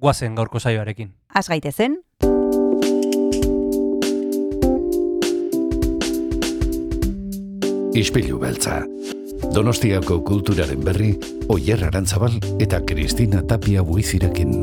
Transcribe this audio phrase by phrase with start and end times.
[0.00, 1.12] guazen gaurko saioarekin.
[1.34, 2.00] Az gaitezen,
[8.00, 8.84] Ispilu beltza.
[9.54, 11.10] Donostiako kulturaren berri,
[11.50, 14.54] Oyer Arantzabal eta Kristina Tapia buizirekin.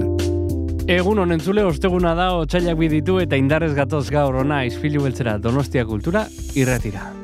[0.87, 5.83] Egun honen zule, osteguna da, otxailak biditu eta indarrez gatoz gaur ona izpilu beltzera Donostia
[5.85, 6.23] kultura
[6.55, 7.16] irratira.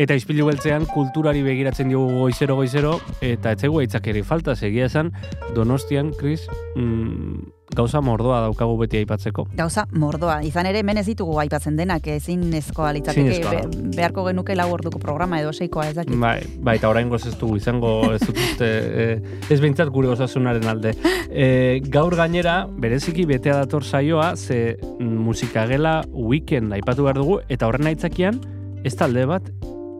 [0.00, 5.10] Eta izpilu beltzean kulturari begiratzen diogu goizero goizero eta etzegu aitzakeri falta segia esan
[5.52, 9.44] Donostian, Kris, mm, gauza mordoa daukagu beti aipatzeko.
[9.58, 10.38] gauza mordoa.
[10.42, 14.98] Izan ere, hemen ez ditugu aipatzen denak, ezin ezkoa litzateke, be- beharko genuke lau orduko
[14.98, 16.16] programa edo seikoa ez dakit.
[16.18, 20.64] Bai, bai, eta orain ez dugu izango ez dut uste, eh, ez behintzat gure osasunaren
[20.64, 20.94] alde.
[21.30, 27.86] Eh, gaur gainera, bereziki betea dator saioa, ze musikagela weekend aipatu behar dugu, eta horren
[27.86, 28.40] aitzakian,
[28.82, 29.42] ez talde bat,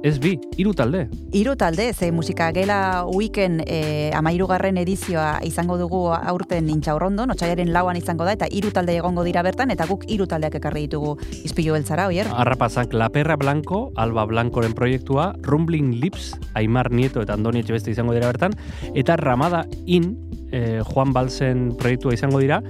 [0.03, 1.09] ez bi, hiru talde.
[1.37, 7.98] Hiru talde, ze musika gela weekend e, amairugarren edizioa izango dugu aurten intxaurrondon, otxaiaren lauan
[8.01, 11.77] izango da, eta hiru talde egongo dira bertan, eta guk hiru taldeak ekarri ditugu izpilu
[11.77, 12.31] beltzara, oier?
[12.33, 18.17] Arrapazak La Perra Blanco, Alba Blancoren proiektua, Rumbling Lips, Aimar Nieto eta Andoni Etxebeste izango
[18.17, 18.56] dira bertan,
[18.95, 20.15] eta Ramada In,
[20.53, 22.62] eh, Juan Balsen proiektua izango dira,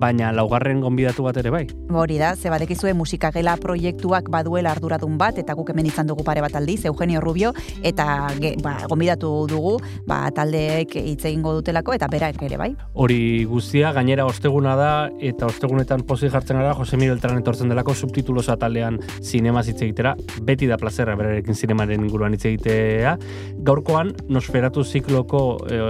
[0.00, 1.64] baina laugarren gonbidatu bat ere bai.
[1.92, 6.40] Hori da, ze badekizue musikagela proiektuak baduela arduradun bat, eta guk hemen izan dugu pare
[6.44, 9.76] bat aldiz, Eugenio Rubio, eta ge, ba, gonbidatu dugu,
[10.08, 12.70] ba, taldeek hitz egingo dutelako, eta berak ere bai.
[12.94, 17.96] Hori guztia, gainera osteguna da, eta ostegunetan pozik jartzen gara, Jose Miguel Beltran etortzen delako
[17.98, 20.14] subtitulosa taldean zinema hitz egitera,
[20.46, 23.16] beti da plazerra berarekin zinemaren inguruan hitz egitea.
[23.66, 25.80] Gaurkoan, Nosferatu zikloko, eh,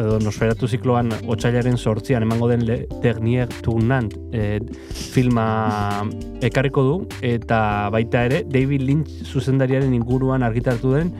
[0.00, 6.06] edo Nosferatu zikloan otxailaren sortzian emango den Le Dernier Tournant eh, filma
[6.40, 11.12] ekarriko du, eta baita ere, David Lynch zuzendariaren inguruan argitaratu den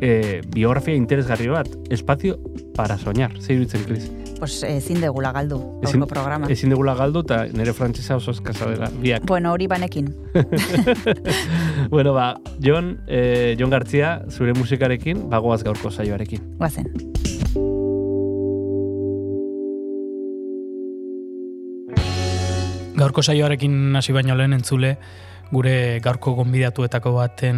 [0.00, 2.38] eh, biografia interesgarri bat, Espazio
[2.74, 4.10] para soñar, zer iruditzen, Chris?
[4.42, 6.48] Pues ezin degula galdu, Ezin- programa.
[6.50, 9.22] Ezin dugula galdu eta nire frantzesa oso eskasa dela, biak.
[9.30, 10.08] Bueno, hori banekin.
[11.90, 16.56] bueno, ba, Jon, eh, Jon Gartzia, zure musikarekin, bagoaz gaurko saioarekin.
[16.58, 16.90] Guazen.
[23.02, 24.92] Gaurko saioarekin hasi baino lehen entzule,
[25.50, 27.56] gure gaurko gonbidatuetako baten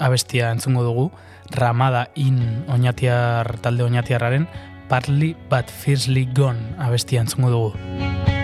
[0.00, 1.10] abestia entzungo dugu,
[1.52, 4.48] Ramada in oinatiar talde oinatiarraren
[4.88, 8.35] Partly But Fiercely Gone abestia entzungo dugu.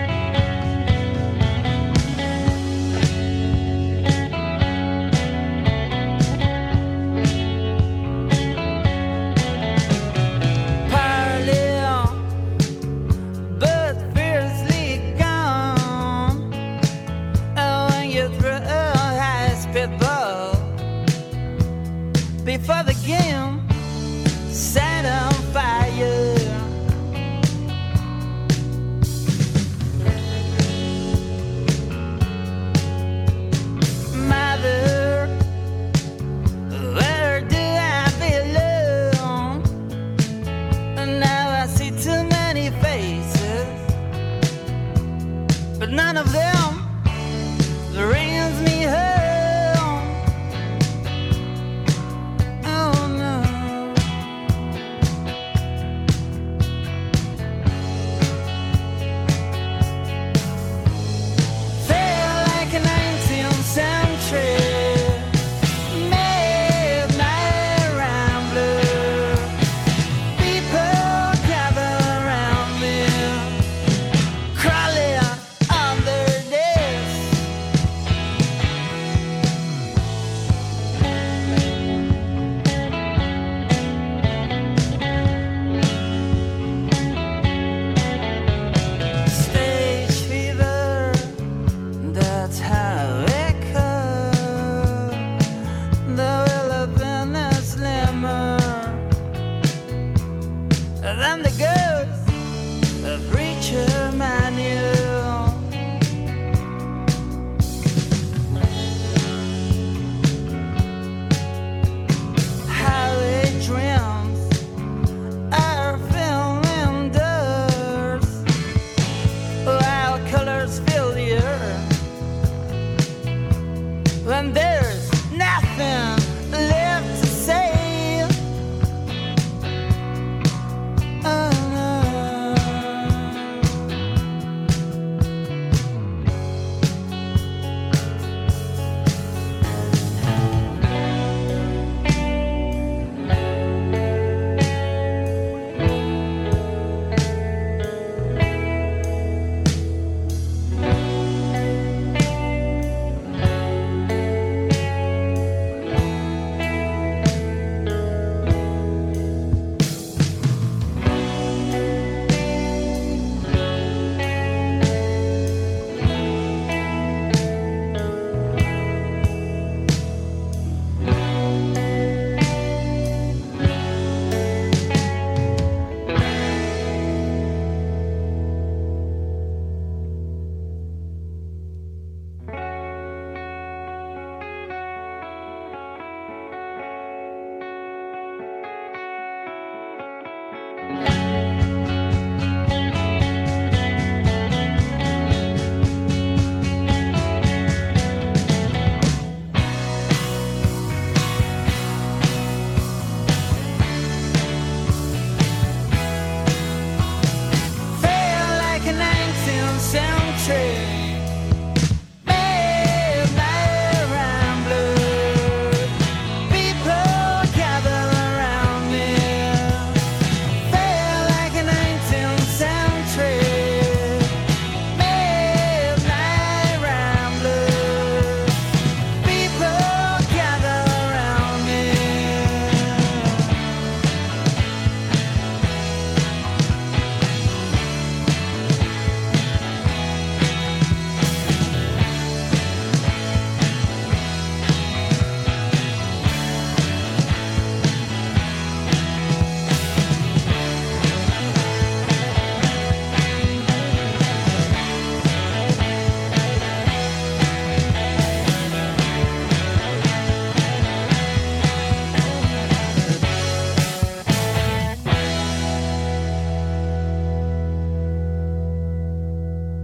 [45.93, 46.62] None of them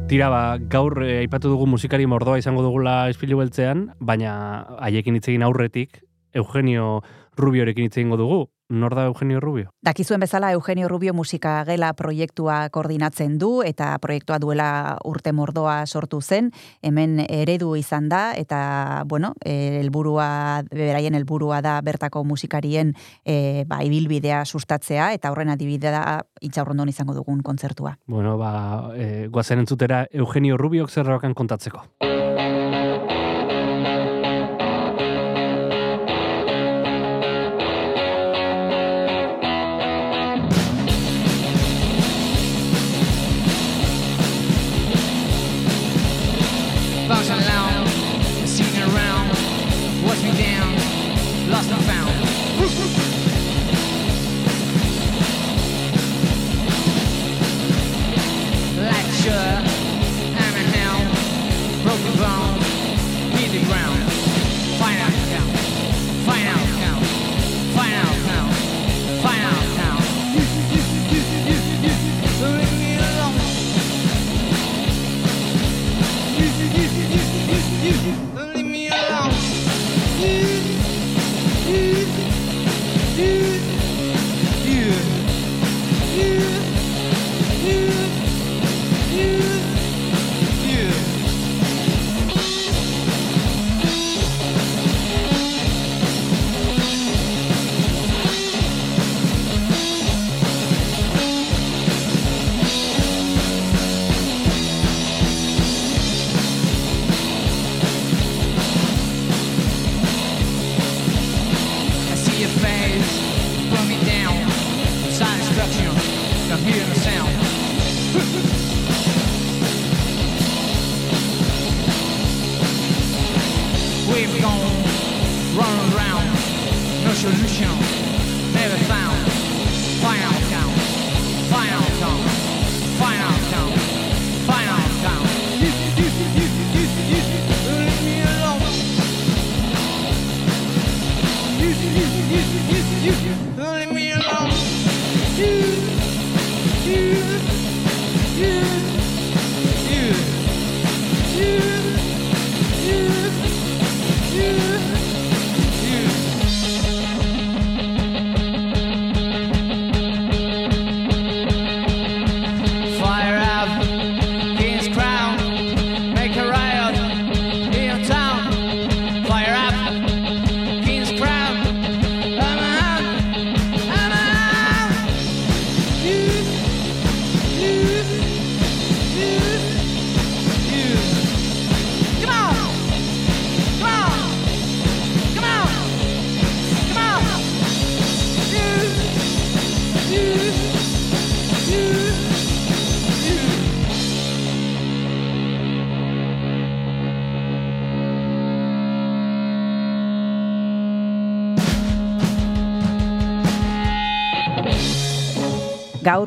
[0.09, 4.31] Tira, ba, gaur eh, aipatu dugu musikari mordoa izango dugula espilu beltzean, baina
[4.81, 5.99] haiekin hitz egin aurretik
[6.33, 7.03] Eugenio
[7.37, 8.39] Rubiorekin hitz egingo dugu.
[8.69, 9.71] Nor da Eugenio Rubio?
[9.81, 16.21] Dakizuen bezala Eugenio Rubio musika gela proiektua koordinatzen du eta proiektua duela urte mordoa sortu
[16.21, 16.51] zen,
[16.85, 22.93] hemen eredu izan da eta bueno, eh, helburua beraien helburua da bertako musikarien
[23.25, 26.05] e, ba, ibilbidea sustatzea eta horren adibidea da
[26.41, 27.97] itxaurrondon izango dugun kontzertua.
[28.05, 31.87] Bueno, ba, e, guazen entzutera Eugenio Rubiok zerrabakan kontatzeko.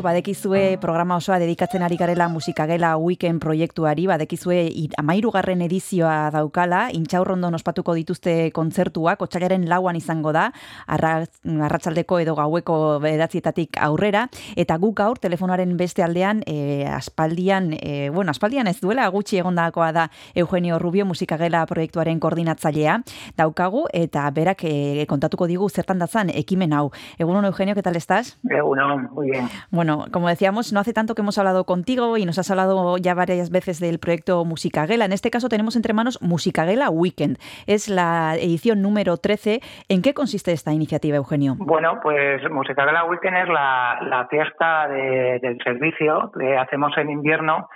[0.03, 4.57] Gaur badekizue programa osoa dedikatzen ari garela musikagela weekend proiektuari, badekizue
[4.99, 10.49] amairugarren edizioa daukala, intxaurrondon ospatuko dituzte kontzertuak, otxailaren lauan izango da,
[10.91, 11.13] arra,
[11.69, 14.25] arratsaldeko edo gaueko beratzietatik aurrera,
[14.59, 19.93] eta guk gaur telefonaren beste aldean, e, aspaldian, e, bueno, aspaldian ez duela, gutxi egondakoa
[19.95, 22.99] da Eugenio Rubio musikagela proiektuaren koordinatzailea
[23.39, 26.89] daukagu, eta berak e, kontatuko digu zertan datzan ekimen hau.
[27.23, 28.37] Egunon Eugenio, ¿qué tal estás?
[28.43, 29.49] Uno, muy bien.
[29.71, 33.15] Bueno, como decíamos, no hace tanto que hemos hablado contigo y nos has hablado ya
[33.15, 35.05] varias veces del proyecto Musicaguela.
[35.05, 37.39] En este caso tenemos entre manos Musicaguela Weekend.
[37.67, 39.61] Es la edición número 13.
[39.89, 41.55] ¿En qué consiste esta iniciativa, Eugenio?
[41.59, 47.11] Bueno, pues Música de la Weekend es la, fiesta de- del servicio que hacemos en
[47.11, 47.69] invierno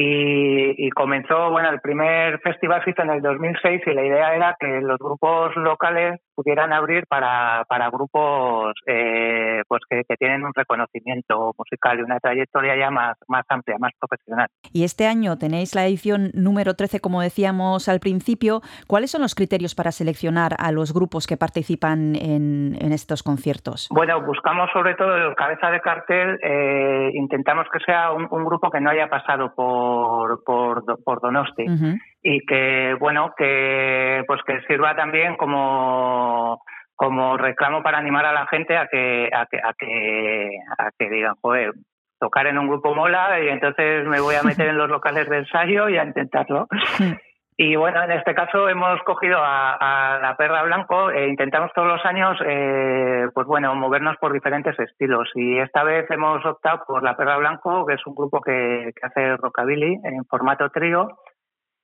[0.00, 4.80] y, comenzó, bueno, el primer festival se en el 2006 y la idea era que
[4.80, 11.52] los grupos locales pudieran abrir para, para grupos eh, pues que, que tienen un reconocimiento
[11.58, 14.46] musical y una trayectoria ya más, más amplia, más profesional.
[14.72, 18.60] Y este año tenéis la edición número 13, como decíamos al principio.
[18.86, 23.88] ¿Cuáles son los criterios para seleccionar a los grupos que participan en, en estos conciertos?
[23.90, 28.70] Bueno, buscamos sobre todo el cabeza de cartel, eh, intentamos que sea un, un grupo
[28.70, 31.98] que no haya pasado por, por, por Donosti Ujú.
[32.22, 36.62] Y que, bueno, que pues que sirva también como
[36.94, 41.10] como reclamo para animar a la gente a que a que a que, a que
[41.10, 41.72] digan, joder,
[42.18, 45.38] tocar en un grupo mola y entonces me voy a meter en los locales de
[45.38, 46.66] ensayo y a intentarlo.
[47.60, 51.88] Y bueno, en este caso hemos cogido a, a la perra blanco e intentamos todos
[51.88, 55.28] los años, eh, pues bueno, movernos por diferentes estilos.
[55.34, 59.04] Y esta vez hemos optado por la perra blanco, que es un grupo que, que
[59.04, 61.18] hace rockabilly en formato trío.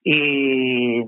[0.04, 1.04] Y, y,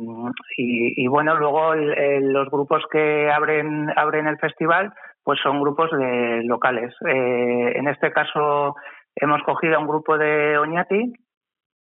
[1.04, 5.90] y bueno, luego el- el- los grupos que abren, abren el festival, pues son grupos
[5.92, 6.94] de locales.
[7.06, 8.74] Eh, en este caso
[9.14, 11.12] hemos cogido a un grupo de Oñati,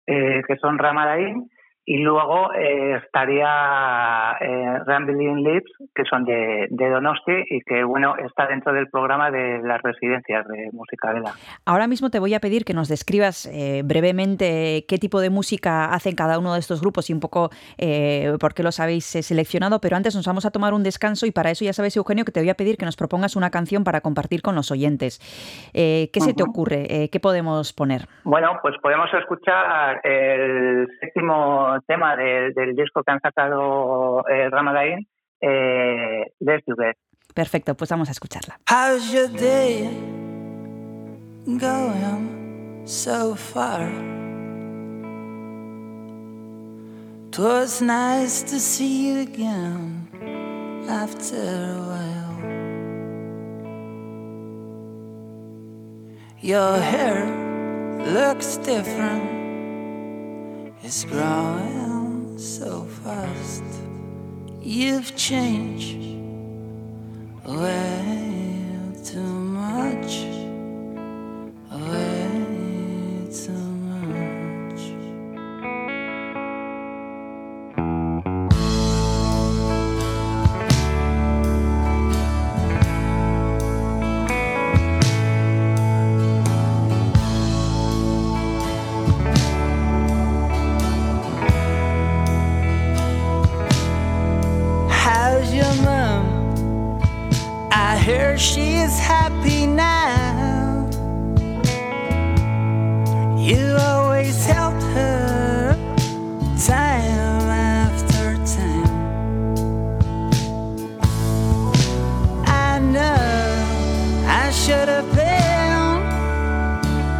[0.07, 1.49] eh, que son Ramadaín,
[1.91, 8.15] y luego eh, estaría eh, Rambling Lips, que son de, de Donosti y que, bueno,
[8.25, 11.33] está dentro del programa de las residencias de música vela.
[11.67, 15.87] Ahora mismo te voy a pedir que nos describas eh, brevemente qué tipo de música
[15.87, 19.81] hacen cada uno de estos grupos y un poco eh, por qué los habéis seleccionado,
[19.81, 22.31] pero antes nos vamos a tomar un descanso y para eso ya sabes, Eugenio, que
[22.31, 25.19] te voy a pedir que nos propongas una canción para compartir con los oyentes.
[25.75, 27.09] Eh, ¿Qué se te ocurre?
[27.11, 28.03] ¿Qué podemos poner?
[28.23, 35.07] Bueno, pues podemos escuchar el séptimo tema de- del disco que han sacado eh, Ramadain,
[35.41, 36.97] eh, Let's Do It.
[37.35, 38.59] Perfecto, pues vamos a escucharla.
[38.69, 39.89] How's your day
[41.47, 43.89] going so far?
[47.31, 50.09] Twas nice to see you again
[50.89, 52.21] after a while.
[56.43, 57.25] Your hair
[58.13, 59.23] looks different,
[60.83, 63.65] it's growing so fast.
[64.63, 65.99] You've changed
[67.45, 70.25] way too much.
[71.71, 72.20] Way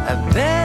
[0.03, 0.60] I bet.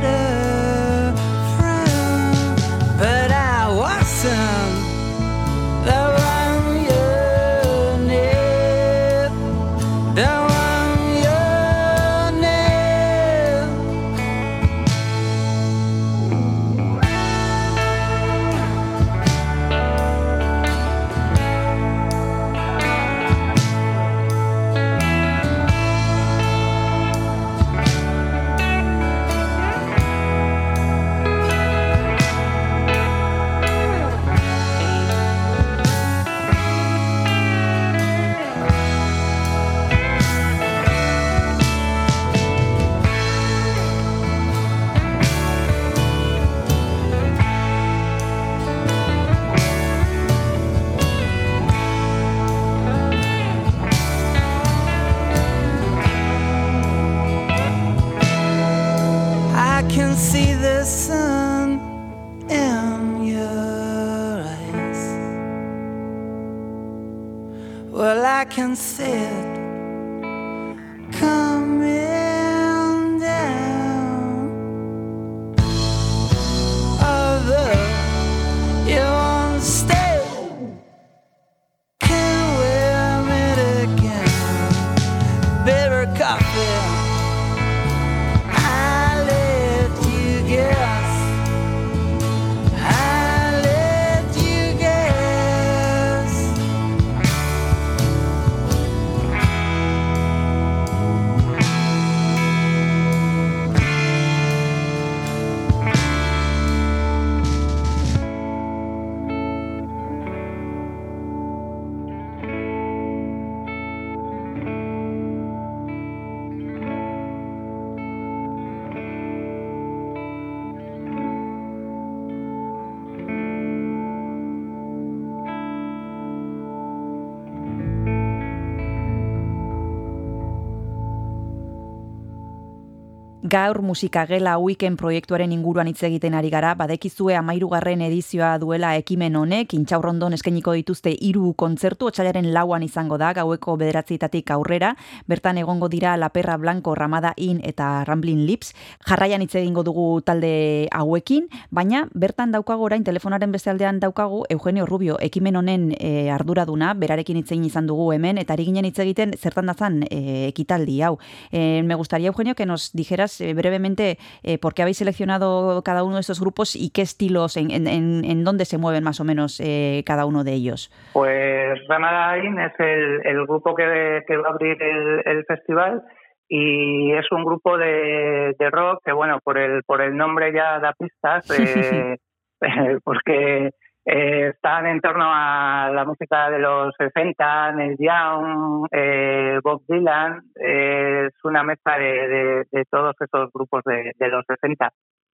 [133.56, 139.72] Gaur musikagela weekend proiektuaren inguruan hitz egiten ari gara, badekizue amairugarren edizioa duela ekimen honek,
[139.72, 144.90] intxaurrondon eskainiko dituzte hiru kontzertu, otxailaren lauan izango da, gaueko bederatzietatik aurrera,
[145.24, 148.74] bertan egongo dira La Perra Blanco, Ramada In eta Ramblin Lips,
[149.08, 154.84] jarraian hitz egingo dugu talde hauekin, baina bertan daukagu orain telefonaren beste aldean daukagu Eugenio
[154.84, 159.32] Rubio, ekimen honen e, arduraduna, berarekin hitz izan dugu hemen, eta ari ginen hitz egiten
[159.40, 161.16] zertan dazan e, ekitaldi hau.
[161.50, 166.02] E, me gustaría, Eugenio, que nos dijeras eh, brevemente eh, por qué habéis seleccionado cada
[166.02, 167.86] uno de estos grupos y qué estilos, en, en,
[168.24, 170.90] en, dónde se mueven más o menos eh, cada uno de ellos.
[171.12, 176.02] Pues Ramada In es el, el grupo que, que va a abrir el, el festival
[176.48, 180.78] y es un grupo de, de rock que, bueno, por el, por el nombre ya
[180.78, 182.16] da pistas, eh,
[183.04, 183.70] porque
[184.06, 190.42] eh, están en torno a la música de los 60, Neil Young, eh, Bob Dylan,
[190.54, 194.90] eh, es una mezcla de, de, de, todos esos grupos de, de, los 60.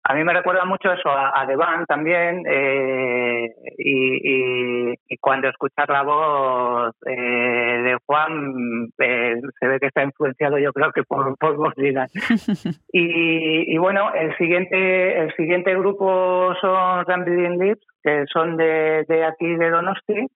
[0.04, 5.16] A mí me recuerda mucho eso a, a The Band también, eh, y, y, y,
[5.18, 10.92] cuando escuchas la voz eh, de Juan, eh, se ve que está influenciado yo creo
[10.92, 11.74] que por, por
[12.92, 19.24] y, y, bueno, el siguiente, el siguiente grupo son Rambling Lips, que son de, de
[19.24, 20.26] aquí de Donosti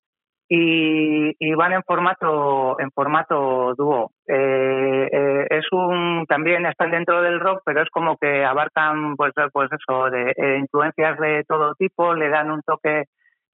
[0.48, 4.10] y, y, van en formato en formato dúo.
[4.26, 9.32] Eh, eh, es un también están dentro del rock, pero es como que abarcan pues
[9.52, 13.04] pues eso de eh, influencias de todo tipo, le dan un toque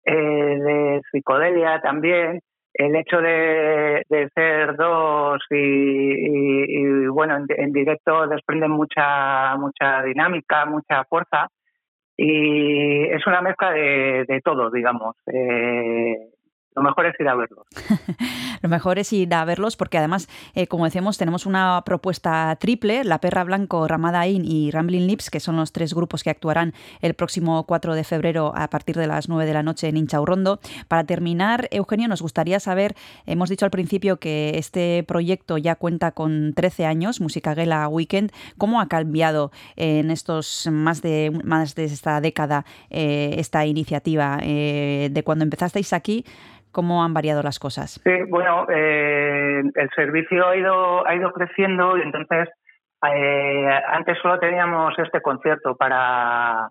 [0.04, 2.40] eh, de psicodelia también.
[2.74, 10.02] El hecho de, de ser dos y, y, bueno en, en, directo desprenden mucha mucha
[10.02, 11.48] dinámica, mucha fuerza
[12.16, 15.14] y es una mezcla de, de todo, digamos.
[15.32, 16.16] Eh,
[16.78, 17.66] lo mejor es ir a verlos.
[18.62, 23.04] lo mejor es ir a verlos porque además, eh, como decíamos, tenemos una propuesta triple,
[23.04, 26.74] La Perra Blanco, Ramada In y Rambling Lips, que son los tres grupos que actuarán
[27.00, 30.60] el próximo 4 de febrero a partir de las 9 de la noche en Inchaurrondo.
[30.88, 32.94] Para terminar, Eugenio, nos gustaría saber,
[33.26, 38.80] hemos dicho al principio que este proyecto ya cuenta con 13 años, Musicaguela Weekend, ¿cómo
[38.80, 44.38] ha cambiado en estos más de, más de esta década eh, esta iniciativa?
[44.42, 46.24] Eh, de cuando empezasteis aquí,
[46.78, 48.00] ¿Cómo han variado las cosas?
[48.04, 52.48] Sí, bueno, eh, el servicio ha ido, ha ido creciendo y entonces
[53.04, 56.68] eh, antes solo teníamos este concierto para,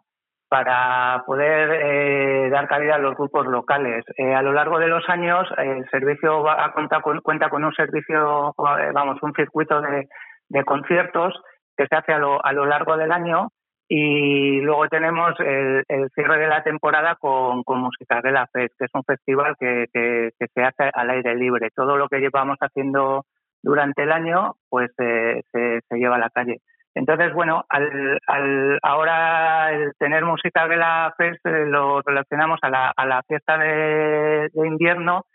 [0.47, 4.05] para poder eh, dar cabida a los grupos locales.
[4.15, 7.65] Eh, a lo largo de los años el servicio va a contar con, cuenta con
[7.65, 10.07] un servicio, vamos, un circuito de,
[10.47, 11.33] de conciertos
[11.75, 13.49] que se hace a lo, a lo largo del año
[13.89, 18.85] y luego tenemos el, cierre de la temporada con, con Música de la Fest, que
[18.85, 21.69] es un festival que, se hace al aire libre.
[21.73, 23.25] Todo lo que llevamos haciendo
[23.63, 26.59] durante el año, pues eh, se, se, lleva a la calle.
[26.95, 32.69] Entonces, bueno, al, al, ahora el tener Música de la Fest eh, lo relacionamos a
[32.69, 35.25] la, a la fiesta de invierno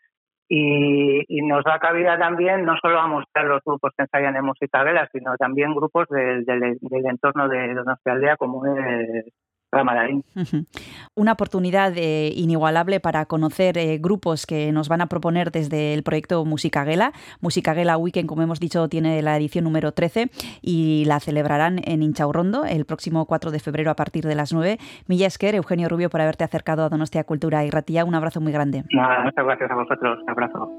[0.48, 4.44] y, y, nos da cabida también no solo a mostrar los grupos que ensayan en
[4.44, 9.24] música vela, sino también grupos del, del, del entorno de Donostia Aldea como es
[9.72, 10.22] Ramadarín.
[11.14, 16.02] Una oportunidad eh, inigualable para conocer eh, grupos que nos van a proponer desde el
[16.02, 17.12] proyecto Musicaguela.
[17.40, 20.30] Musicaguela Weekend, como hemos dicho, tiene la edición número 13
[20.60, 24.78] y la celebrarán en Inchaurrondo el próximo 4 de febrero a partir de las 9.
[25.08, 28.04] Milla Esquer, Eugenio Rubio, por haberte acercado a Donostia Cultura y Ratilla.
[28.04, 28.84] Un abrazo muy grande.
[28.92, 30.18] Nada, muchas gracias a vosotros.
[30.22, 30.70] Un abrazo.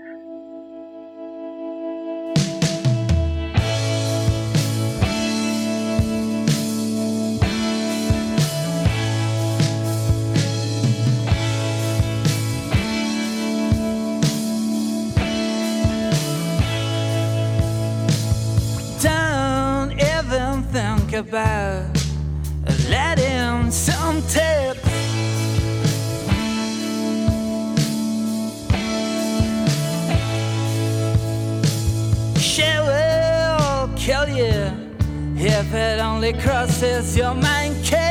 [21.14, 21.86] About
[22.90, 24.82] letting some tips
[32.40, 34.72] she will kill you
[35.38, 38.02] if it only crosses your mind kill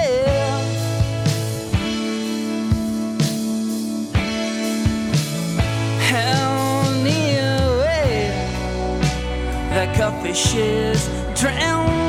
[7.00, 8.30] anyway
[9.74, 12.01] the coffee she's drinking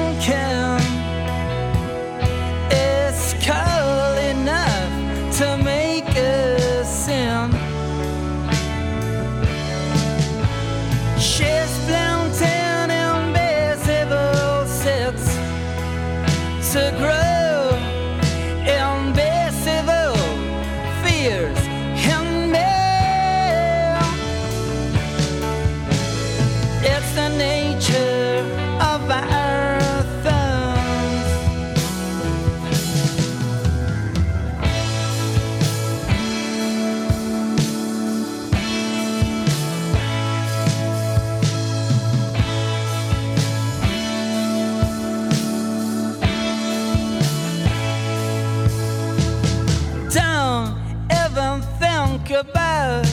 [50.14, 50.78] don't
[51.12, 53.06] even think about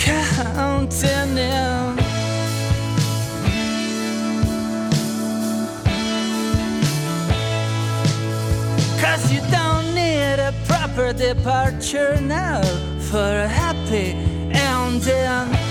[0.00, 1.96] counting them.
[9.00, 12.62] Cause you don't need a proper departure now
[13.10, 14.12] for a happy
[14.52, 15.67] ending.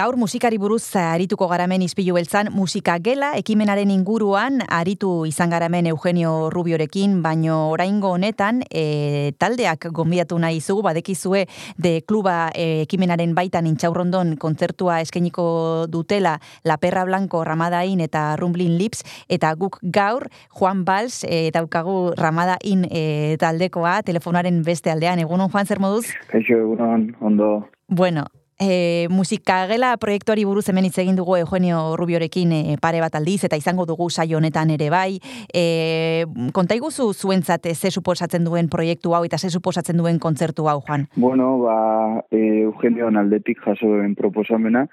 [0.00, 6.48] Gaur musikari buruz arituko garamen izpilu beltzan musika gela ekimenaren inguruan aritu izan garamen Eugenio
[6.48, 11.42] Rubiorekin, baino oraingo honetan e, taldeak gonbidatu nahi izugu, badekizue
[11.76, 18.78] de kluba e, ekimenaren baitan intxaurrondon kontzertua eskainiko dutela La Perra Blanco, Ramadain eta Rumblin
[18.80, 25.20] Lips, eta guk gaur Juan Bals e, daukagu Ramadain e, taldekoa telefonaren beste aldean.
[25.20, 26.06] Egunon Juan, zer moduz?
[26.32, 27.56] Kaixo, egunon, ondo.
[27.90, 28.30] Bueno,
[28.60, 33.56] E, musikagela proiektuari buruz hemen hitz egin dugu Eugenio Rubiorekin e, pare bat aldiz eta
[33.56, 35.16] izango dugu saio honetan ere bai.
[35.54, 40.68] E, konta iguzu zuentzat e, ze suposatzen duen proiektu hau eta ze suposatzen duen kontzertu
[40.68, 41.08] hau, Juan?
[41.16, 44.86] Bueno, ba, e, Eugenio aldetik jaso den proposamena,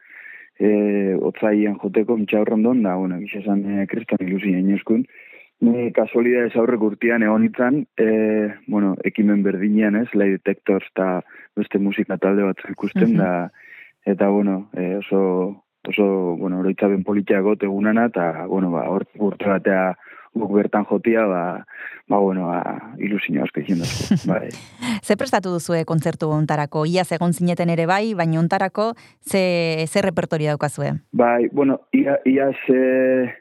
[0.60, 5.06] e, otzaian joteko mitxaurrondon, da, bueno, gisa esan e, kriston ilusi inoskun.
[5.60, 8.08] Ni kasualidades aurrek urtean egon itzan, e,
[8.68, 11.22] bueno, ekimen berdinean ez, Light Detectors eta
[11.58, 13.18] beste musika talde bat ikusten Mhm.
[13.18, 13.52] da,
[14.06, 19.50] eta bueno, e, oso, oso, bueno, oroitzaben politia got egunana, eta, bueno, ba, hor, urte
[19.50, 19.96] batea
[20.38, 21.66] guk bertan jotia, ba,
[22.08, 23.82] ba, bueno, ba, ilusio asko egin
[24.30, 24.50] bai.
[25.02, 26.86] Ze prestatu duzue kontzertu ontarako?
[26.86, 28.94] Iaz egon zineten ere bai, baina ontarako
[29.26, 30.92] ze, ze repertorio daukazue?
[31.12, 33.34] Bai, bueno, ia, ia ze...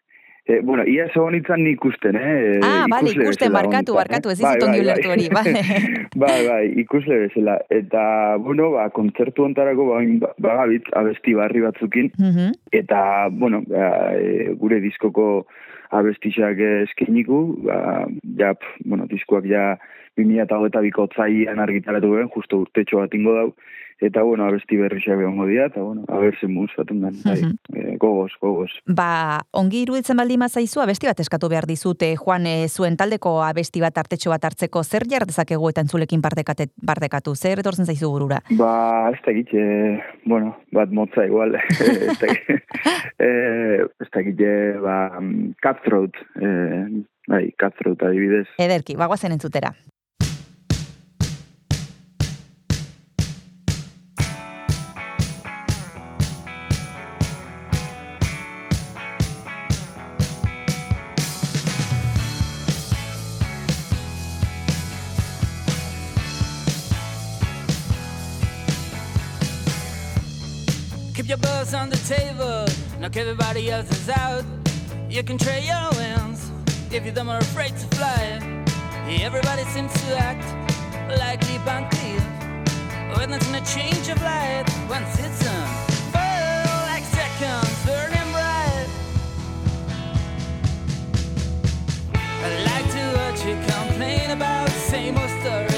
[0.46, 2.60] E, bueno, ia egon itzan nik ikusten, eh?
[2.62, 4.44] Ah, bale, ikusten, bezala barkatu, barkatu, ez eh?
[4.44, 5.42] Bai, dizut ongi bai, ulertu hori, bai.
[5.56, 5.64] bai.
[6.22, 7.56] bai, bai, ikusle bezala.
[7.74, 8.02] Eta,
[8.44, 12.54] bueno, ba, kontzertu ontarako ba, ba, bagabit abesti barri batzukin, Mhm.
[12.78, 13.00] eta,
[13.32, 15.48] bueno, ba, e, gure diskoko
[15.90, 18.06] abestixak eskainiku, ba,
[18.38, 19.72] ja, pf, bueno, diskoak ja
[20.16, 23.50] 2008 biko otzaian argitaratu ben, justo urtetxo bat ingo dau,
[23.98, 27.54] eta, bueno, abesti berrixak egongo dira, eta, bueno, abertzen muz, baten den, bai, Mhm.
[27.72, 28.68] e, gogoz, gogoz.
[28.86, 33.80] Ba, ongi iruditzen baldin mazaizu, abesti bat eskatu behar dizute, Juan, e, zuen taldeko abesti
[33.80, 38.42] bat artetxo bat hartzeko, zer jar dezakegu eta entzulekin partekate, partekatu, zer etortzen zaizu burura?
[38.50, 39.64] Ba, ez da egite,
[40.26, 42.26] bueno, bat motza igual, ez da
[43.18, 44.52] eh, ez da egite,
[44.84, 44.98] ba,
[45.64, 46.84] cutthroat, eh,
[47.28, 48.46] bai, cutthroat adibidez.
[48.58, 49.72] Ederki, bagoazen entzutera.
[71.66, 72.66] else on the table.
[73.00, 74.44] Knock everybody else is out.
[75.08, 76.50] You can trade your wings
[76.92, 78.40] if you're them are afraid to fly.
[79.08, 80.46] Everybody seems to act
[81.18, 82.20] like keep on clear.
[83.16, 85.66] When there's no change of light, once it's on.
[86.14, 88.88] Feel like seconds bright.
[92.44, 95.75] I'd like to watch you complain about the same old story.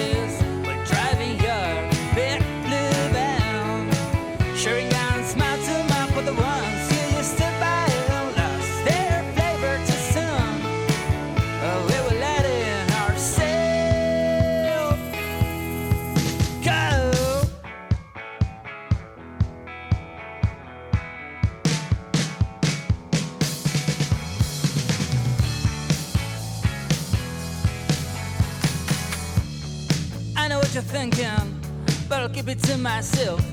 [30.88, 31.60] Thinking,
[32.08, 33.44] but I'll keep it to myself.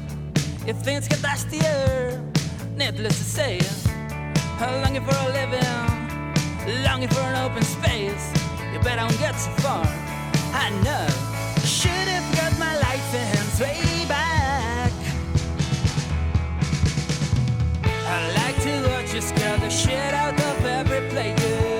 [0.65, 2.23] If things get nastier,
[2.77, 3.59] needless to say,
[4.59, 8.25] I'm longing for a living, longing for an open space.
[8.71, 9.85] You bet I won't get so far.
[10.53, 11.07] I know.
[11.65, 14.93] Should have got my license way back.
[17.83, 21.74] I like to watch you scare the shit out of every player.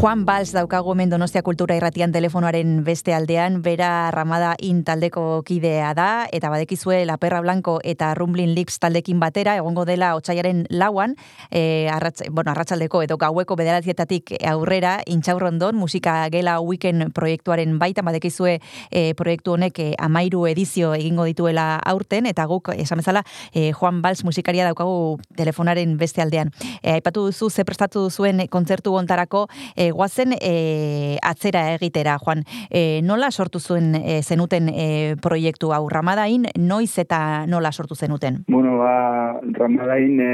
[0.00, 5.90] Juan Bals daukagu hemen Donostia Kultura Irratian telefonoaren beste aldean, bera Ramada In taldeko kidea
[5.92, 11.16] da, eta badekizue La Perra Blanco eta Rumblin Leaks taldekin batera, egongo dela otxaiaren lauan,
[11.50, 18.56] e, arratz, bueno, arratsaldeko edo gaueko bederatzietatik aurrera, intxaurrondon, musika gela weekend proiektuaren baita, badekizue
[18.88, 24.00] e, proiektu honek e, amairu edizio egingo dituela aurten, eta guk, esan bezala, e, Juan
[24.00, 26.56] Bals musikaria daukagu telefonaren beste aldean.
[26.80, 29.44] E, aipatu duzu, ze prestatu zuen kontzertu ontarako,
[29.76, 32.44] e, guazen e, atzera egitera, Juan.
[32.70, 35.86] E, nola sortu zuen e, zenuten e, proiektu hau?
[35.88, 38.44] Ramadain, noiz eta nola sortu zenuten?
[38.48, 40.32] Bueno, ba, Ramadain e,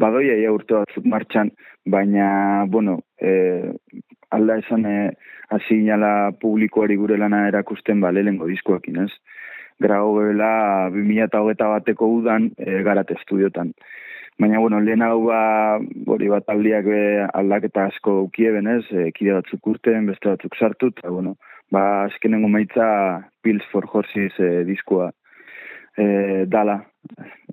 [0.00, 1.52] badoia ia urte batzuk martxan,
[1.84, 3.72] baina, bueno, e,
[4.30, 4.96] alda esan e,
[5.50, 9.10] hasi inala publikoari gure lana erakusten ba, lehengo diskoekin, ez?
[9.82, 13.72] Grau bela 2008 bateko udan e, garate estudiotan.
[14.38, 15.40] Baina, bueno, lehen hau ba,
[16.10, 17.02] hori bat aldiak be,
[17.38, 18.82] aldaketa asko ukieben, ez?
[18.90, 21.36] E, kide batzuk urten, beste batzuk sartu, eta, bueno,
[21.70, 22.86] ba, azkenengo maitza
[23.46, 25.12] Pills for Horses e, diskoa
[25.96, 26.06] e,
[26.50, 26.80] dala,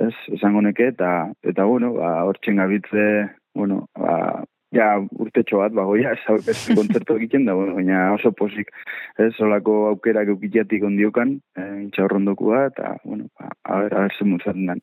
[0.01, 1.11] ez, esango neke, eta,
[1.45, 3.05] eta bueno, ba, hortzen gabitze,
[3.53, 4.41] bueno, ba,
[4.73, 8.73] ja, urtetxo bat, ba, goia, ez, ez kontzertu egiten da, bueno, baina oso posik,
[9.21, 14.81] ez, solako aukerak eukitiatik ondiokan, e, intxaurrondokua, eta, bueno, ba, a ber, a ber.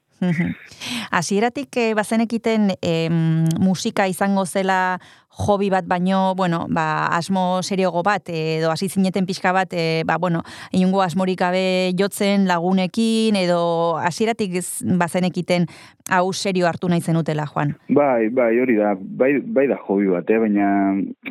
[1.11, 4.99] Hasieratik e, bazenekiten em, musika izango zela
[5.39, 10.19] hobi bat baino, bueno, ba, asmo seriogo bat, edo hasi zineten pixka bat, e, ba,
[10.19, 10.43] bueno,
[10.75, 13.61] inungo asmorik gabe jotzen lagunekin, edo
[14.03, 14.59] hasieratik
[14.99, 15.69] bazenekiten
[16.11, 17.77] hau serio hartu nahi zenutela, Juan.
[17.89, 20.43] Bai, bai, hori da, bai, bai da hobi bat, eh?
[20.43, 20.69] baina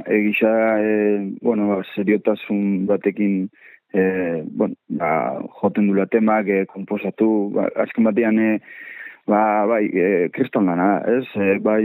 [0.06, 0.94] egisa, e,
[1.44, 3.50] bueno, ba, seriotasun batekin,
[3.94, 8.60] e, bueno, ba, joten dula temak, e, komposatu, ba, azken batean, e,
[9.28, 11.26] ba, bai, e, kriston lana, ez?
[11.36, 11.84] E, bai,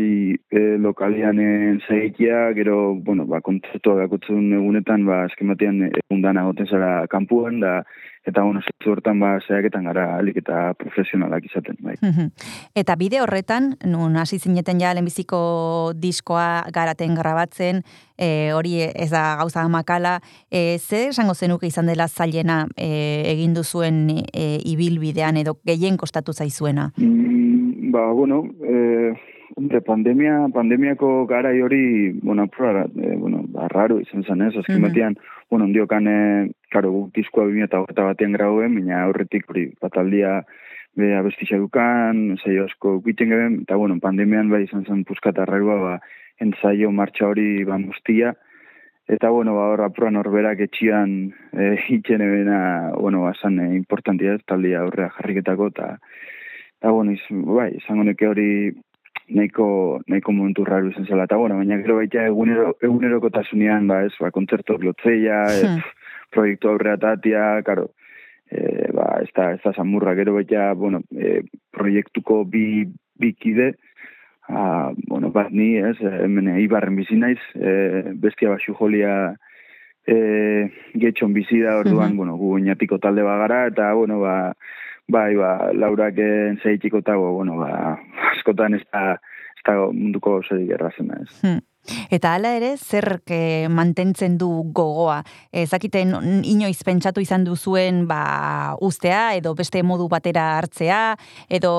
[0.50, 2.12] e, lokalian e,
[2.54, 7.82] gero, bueno, ba, kontzertua gakutzen egunetan, ba, azken batean egun dana goten zara kanpuan, da,
[8.24, 11.96] eta, bueno, hortan, ba, zeaketan gara alik eta profesionalak izaten, bai.
[12.78, 17.82] Eta bide horretan, nun hasi zineten ja lehenbiziko diskoa garaten grabatzen,
[18.16, 22.88] e, hori ez da gauza makala, e, ze esango zenuke izan dela zailena e,
[23.32, 26.92] egin duzuen e, ibilbidean edo gehien kostatu zaizuena?
[26.96, 29.12] Mm, ba, bueno, eh,
[29.56, 34.56] hombre, pandemia, pandemiako garai hori, bueno, apura, eh, bueno, ba, raro izan zen, ez?
[34.56, 34.82] Azken Mhm.
[34.82, 35.16] batean,
[35.50, 40.44] bueno, ondiokan, eh, karo, guk diskoa 2008 batean grauen, baina aurretik hori, bataldia,
[40.94, 45.76] be, abestisa dukan, saio asko egiten geben, eta, bueno, pandemian bai izan zen puskata rarua,
[45.76, 46.00] ba,
[46.38, 48.36] entzaio martxa hori, ba, mustia,
[49.08, 54.40] Eta, bueno, ba, hor, apuran horberak etxian e, hitzen ebena, bueno, basan e, importantia ez,
[54.46, 55.98] taldia aurrea jarriketako, eta,
[56.78, 58.72] eta bueno, iz, bai, izango neke hori
[59.28, 64.14] nahiko, nahiko momentu raru izan zela, eta, bueno, baina gero baita egunero, egunerokotasunean, ba, ez,
[64.20, 65.82] ba, kontzertok lotzeia, Hmm.
[66.32, 67.90] proiektu aurrea tatia, karo,
[68.50, 72.86] e, ba, ez da, ez da samurra, gero baita, bueno, e, proiektuko bi,
[73.20, 73.74] bikide,
[74.48, 79.36] a, bueno, bat ni, ez, hemen ibarren bizi naiz, e, bestia basu jolia
[80.06, 84.54] e, getxon bizi da, orduan, bueno, gu oinatiko talde bagara, eta, bueno, ba,
[85.08, 86.16] bai, ba, laurak
[86.62, 87.98] zeitiko eta, bueno, ba,
[88.36, 89.18] askotan ez da,
[89.56, 91.30] ez da munduko zedik errazena, ez.
[91.42, 91.60] Hmm.
[92.14, 95.18] Eta hala ere, zer eh, mantentzen du gogoa?
[95.50, 96.12] Ezakiten
[96.46, 101.16] inoiz pentsatu izan duzuen ba, ustea, edo beste modu batera hartzea,
[101.50, 101.72] edo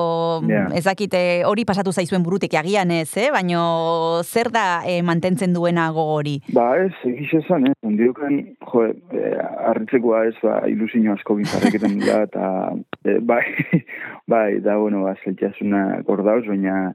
[0.44, 0.66] Ja.
[0.76, 3.30] ezakite hori pasatu zaizuen burutik agian ez, eh?
[3.32, 6.34] baino zer da eh, mantentzen duena gogo hori?
[6.52, 7.72] Ba ez, egiz esan, eh?
[7.86, 13.44] Ondiokan, jo, eh, ez, ba, ilusio asko bintzarreketen dira, eta eh, bai,
[14.32, 16.94] bai, da, bueno, ba, zeltxasuna gordauz, baina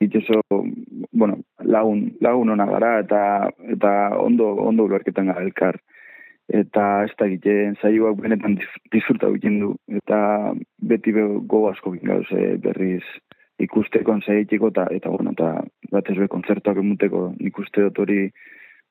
[0.00, 0.40] ez oso,
[1.12, 3.22] bueno, lagun, lagun ona gara, eta,
[3.72, 5.80] eta ondo, ondo ulerketan gara elkar.
[6.50, 8.56] Eta ez da egiten zaioak benetan
[8.92, 9.74] disfruta egiten du.
[10.00, 10.52] Eta
[10.82, 13.04] beti be gogo asko bin gauz, eh, berriz
[13.60, 15.62] ikusteko zaitiko, eta, eta, bueno, eta
[15.92, 18.30] batez be kontzertuak emuteko nik uste dut hori,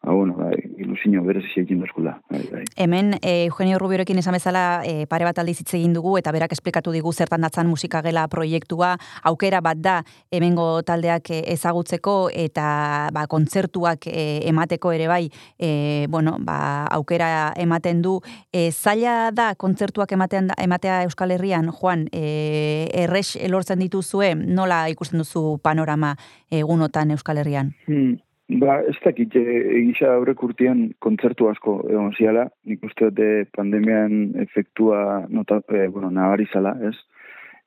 [0.02, 2.20] ba, bueno, bai, ilusio berez egin dozkula.
[2.30, 2.64] Bai, bai.
[2.76, 6.54] Hemen eh, Eugenio Rubiorekin esan bezala eh, pare bat aldiz hitz egin dugu eta berak
[6.56, 13.26] esplikatu digu zertan datzan musikagela proiektua aukera bat da hemengo taldeak eh, ezagutzeko eta ba,
[13.28, 18.20] kontzertuak eh, emateko ere bai eh, bueno, ba, aukera ematen du
[18.54, 24.88] eh, zaila da kontzertuak ematean da, ematea Euskal Herrian Juan eh, errex lortzen dituzue nola
[24.90, 26.16] ikusten duzu panorama
[26.50, 28.18] egunotan Euskal Herrian Hmm.
[28.50, 35.28] Ba, ez dakit, egisa aurrek urtean kontzertu asko egon ziala, nik uste dute pandemian efektua
[35.30, 36.96] nota, e, bueno, nabari zala, ez?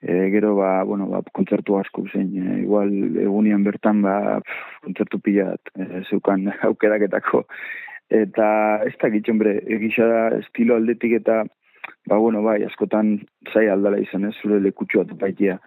[0.02, 2.90] E, gero, ba, bueno, ba, kontzertu asko zein, e, igual
[3.28, 7.44] egunian bertan, ba, pff, kontzertu pilat, e, zeukan aukeraketako.
[8.10, 8.48] Eta
[8.82, 10.08] ez dakit, hombre, egisa
[10.40, 11.44] estilo aldetik eta
[12.06, 13.14] ba, bueno, bai, askotan
[13.52, 15.58] zai aldala izan, ez, zure lekutxua topaitia.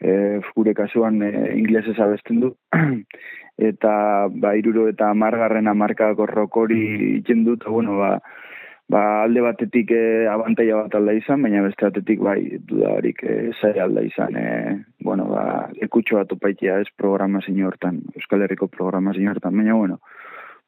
[0.00, 2.52] E, gure kasuan e, inglesez abesten du,
[3.70, 8.12] eta ba, iruro eta margarren amarkako rokori egiten dut, bueno, ba,
[8.90, 12.38] ba, alde batetik e, abantaia bat alda izan, baina beste batetik bai,
[12.70, 14.46] dudarik e, zai alda izan, e,
[15.04, 15.44] bueno, ba,
[15.82, 20.00] ekutxo bat opaitia ez programa hortan, Euskal Herriko programa hortan, baina, bueno,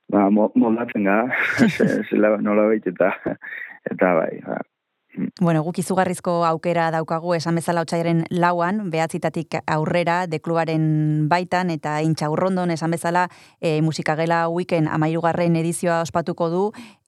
[0.09, 1.31] ba, mo- moldatzen gara,
[1.77, 3.39] ze- zela nola baita, eta,
[3.91, 4.61] eta bai, ba,
[5.41, 12.73] Bueno, guk izugarrizko aukera daukagu esan bezala otxaiaren lauan, behatzitatik aurrera, deklubaren baitan, eta intxaurrondon
[12.73, 13.27] esan bezala
[13.61, 16.63] e, musikagela weekend amairugarren edizioa ospatuko du,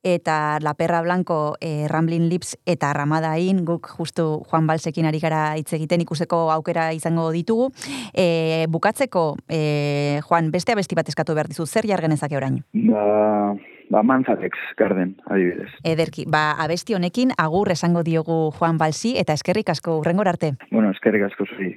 [0.05, 5.57] eta La Perra Blanco, e, Ramblin Lips eta Ramadain, guk justu Juan Balsekin ari gara
[5.57, 7.71] hitz egiten ikusteko aukera izango ditugu.
[8.13, 12.63] E, bukatzeko, e, Juan, beste abesti bat eskatu behar dizu, zer jargen ezake orain?
[12.73, 13.55] ba,
[13.91, 15.71] ba Manzatex garden, adibidez.
[15.85, 20.55] Ederki, ba, abesti honekin agur esango diogu Juan Balsi, eta eskerrik asko urrengor arte.
[20.71, 21.75] Bueno, eskerrik asko zuri.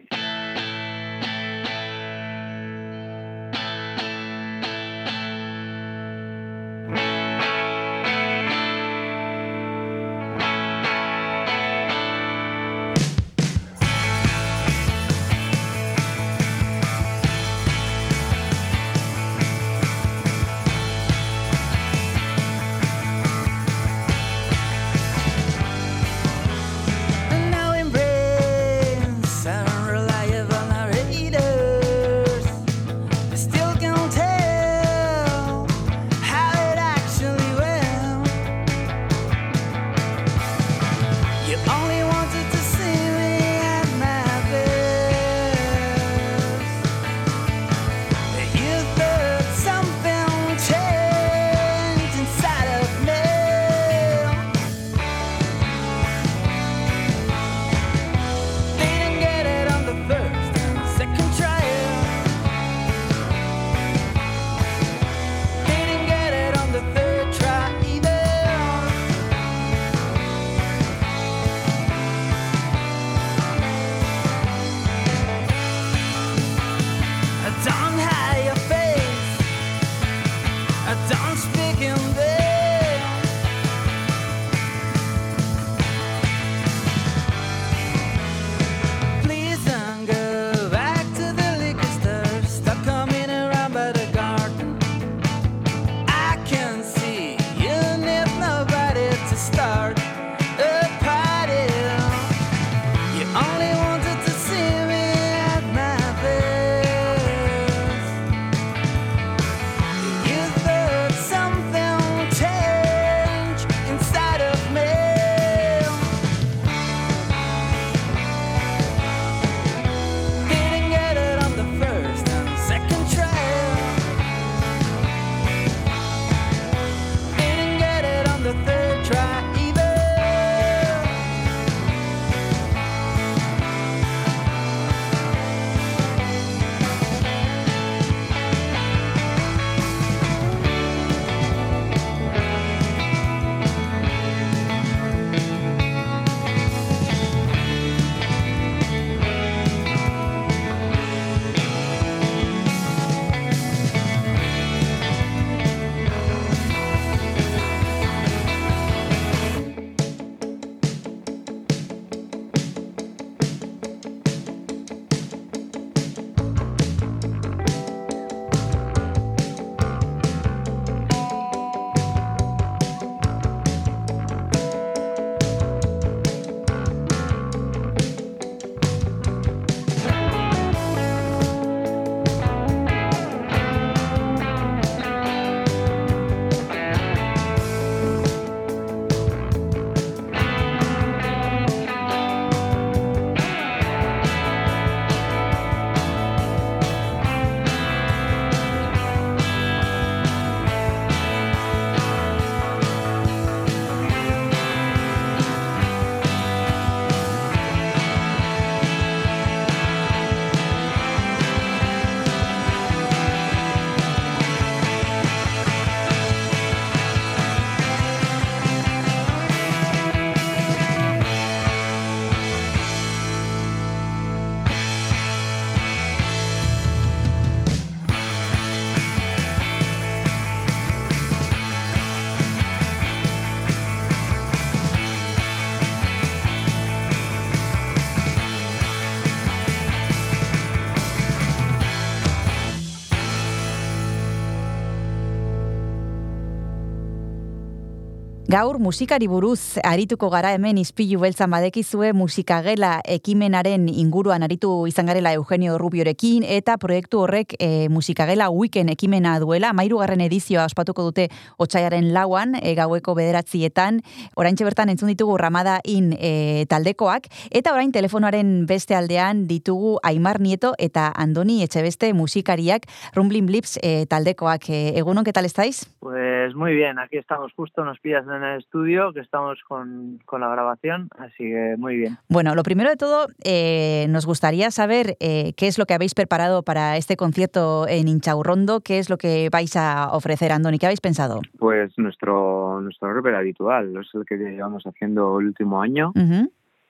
[248.58, 255.30] Gaur musikari buruz arituko gara hemen izpilu beltzan badekizue musikagela ekimenaren inguruan aritu izan garela
[255.38, 261.28] Eugenio Rubiorekin eta proiektu horrek e, musikagela weekend ekimena duela, mairugarren edizioa ospatuko dute
[261.62, 264.00] otxaiaren lauan, e, gaueko bederatzietan,
[264.34, 270.42] orain bertan entzun ditugu Ramada in e, taldekoak, eta orain telefonoaren beste aldean ditugu Aimar
[270.42, 274.72] Nieto eta Andoni Etxebeste musikariak Rumblin Blips e, taldekoak.
[274.72, 275.86] E, egunon, ¿qué tal estáis?
[276.00, 280.42] Pues muy bien, aquí estamos justo, nos pillas en el estudio, que estamos con, con
[280.42, 282.18] la grabación, así que muy bien.
[282.30, 286.14] Bueno, lo primero de todo, eh, nos gustaría saber eh, qué es lo que habéis
[286.14, 290.86] preparado para este concierto en Inchaurrondo, qué es lo que vais a ofrecer, Andoni, ¿qué
[290.86, 291.42] habéis pensado?
[291.58, 296.14] Pues nuestro, nuestro rapper habitual, es el que llevamos haciendo el último año,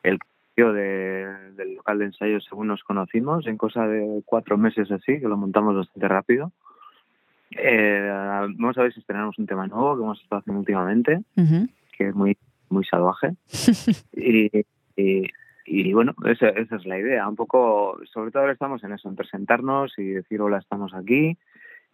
[0.04, 4.92] el cambio de, del local de ensayo según nos conocimos, en cosa de cuatro meses
[4.92, 6.52] así, que lo montamos bastante rápido.
[7.52, 8.10] Eh,
[8.58, 12.16] vamos a ver si estrenamos un tema nuevo que hemos estado haciendo últimamente, que es
[12.16, 12.38] muy,
[12.70, 13.36] muy salvaje.
[14.14, 15.28] y, y,
[15.66, 17.28] y bueno, esa, esa es la idea.
[17.28, 21.38] Un poco, sobre todo ahora estamos en eso, en presentarnos y decir hola, estamos aquí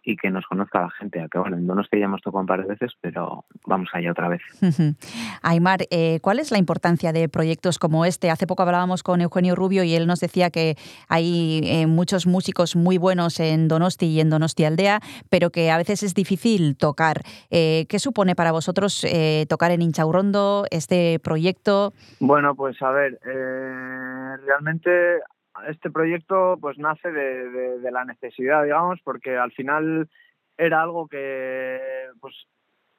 [0.04, 1.26] y que nos conozca la gente.
[1.30, 4.28] Que bueno, en Donostia ya hemos tocado un par de veces, pero vamos allá otra
[4.28, 4.42] vez.
[5.42, 8.30] Aymar, eh, ¿cuál es la importancia de proyectos como este?
[8.30, 10.76] Hace poco hablábamos con Eugenio Rubio y él nos decía que
[11.08, 15.00] hay eh, muchos músicos muy buenos en Donosti y en Donosti Aldea,
[15.30, 17.22] pero que a veces es difícil tocar.
[17.50, 21.92] Eh, ¿Qué supone para vosotros eh, tocar en Inchaurrondo este proyecto?
[22.20, 24.90] Bueno, pues a ver, eh, realmente
[25.68, 27.48] este proyecto pues nace de,
[27.78, 30.08] de, la necesidad, digamos, porque al final
[30.56, 31.80] era algo que
[32.20, 32.34] pues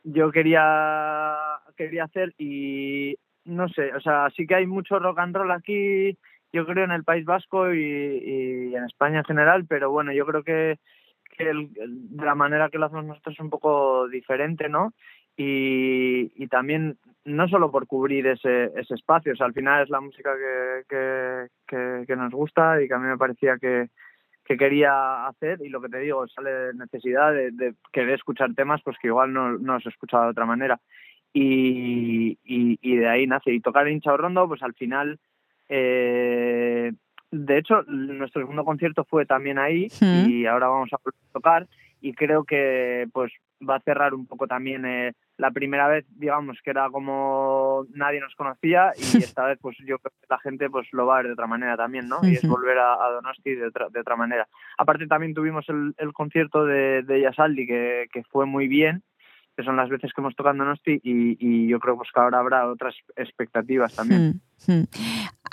[0.04, 1.36] yo quería
[1.76, 6.18] quería hacer y no sé, o sea, sí que hay mucho rock and roll aquí,
[6.52, 10.44] yo creo en el País Vasco y, en España en general, pero bueno, yo creo
[10.44, 10.80] que,
[11.38, 14.94] que el- el- la manera que lo hacemos nosotros es un poco diferente, ¿no?
[15.38, 19.90] Y, y también no solo por cubrir ese, ese espacio, o sea, al final es
[19.90, 23.90] la música que, que, que, que nos gusta y que a mí me parecía que,
[24.46, 28.54] que quería hacer y lo que te digo, sale de necesidad de, de querer escuchar
[28.54, 30.80] temas pues que igual no, no los he escuchado de otra manera.
[31.34, 33.52] Y, y, y de ahí nace.
[33.52, 35.20] Y tocar en Rondo, pues al final,
[35.68, 36.94] eh,
[37.32, 41.00] de hecho, nuestro segundo concierto fue también ahí y ahora vamos a
[41.34, 41.68] tocar
[42.02, 43.32] y creo que pues
[43.68, 48.20] va a cerrar un poco también eh, la primera vez digamos que era como nadie
[48.20, 51.18] nos conocía y esta vez pues yo creo que la gente pues lo va a
[51.18, 54.00] ver de otra manera también no y es volver a, a Donosti de otra, de
[54.00, 54.48] otra manera.
[54.78, 59.04] Aparte también tuvimos el, el concierto de, de Yasaldi que, que fue muy bien
[59.56, 62.20] que son las veces que hemos tocado en Donosti y, y yo creo pues que
[62.20, 64.42] ahora habrá otras expectativas también.
[64.68, 64.84] Mm.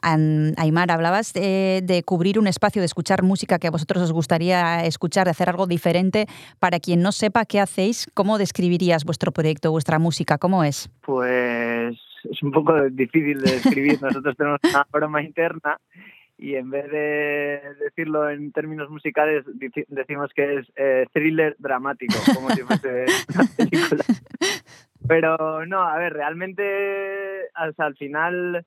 [0.02, 4.84] Aymar, hablabas eh, de cubrir un espacio, de escuchar música que a vosotros os gustaría
[4.84, 6.26] escuchar, de hacer algo diferente.
[6.58, 10.38] Para quien no sepa qué hacéis, ¿cómo describirías vuestro proyecto, vuestra música?
[10.38, 10.90] ¿Cómo es?
[11.02, 13.98] Pues es un poco difícil de describir.
[14.02, 15.78] Nosotros tenemos una broma interna
[16.38, 19.44] y en vez de decirlo en términos musicales
[19.88, 24.04] decimos que es eh, thriller dramático, como si fuese una película.
[25.06, 28.64] Pero no, a ver, realmente hasta al final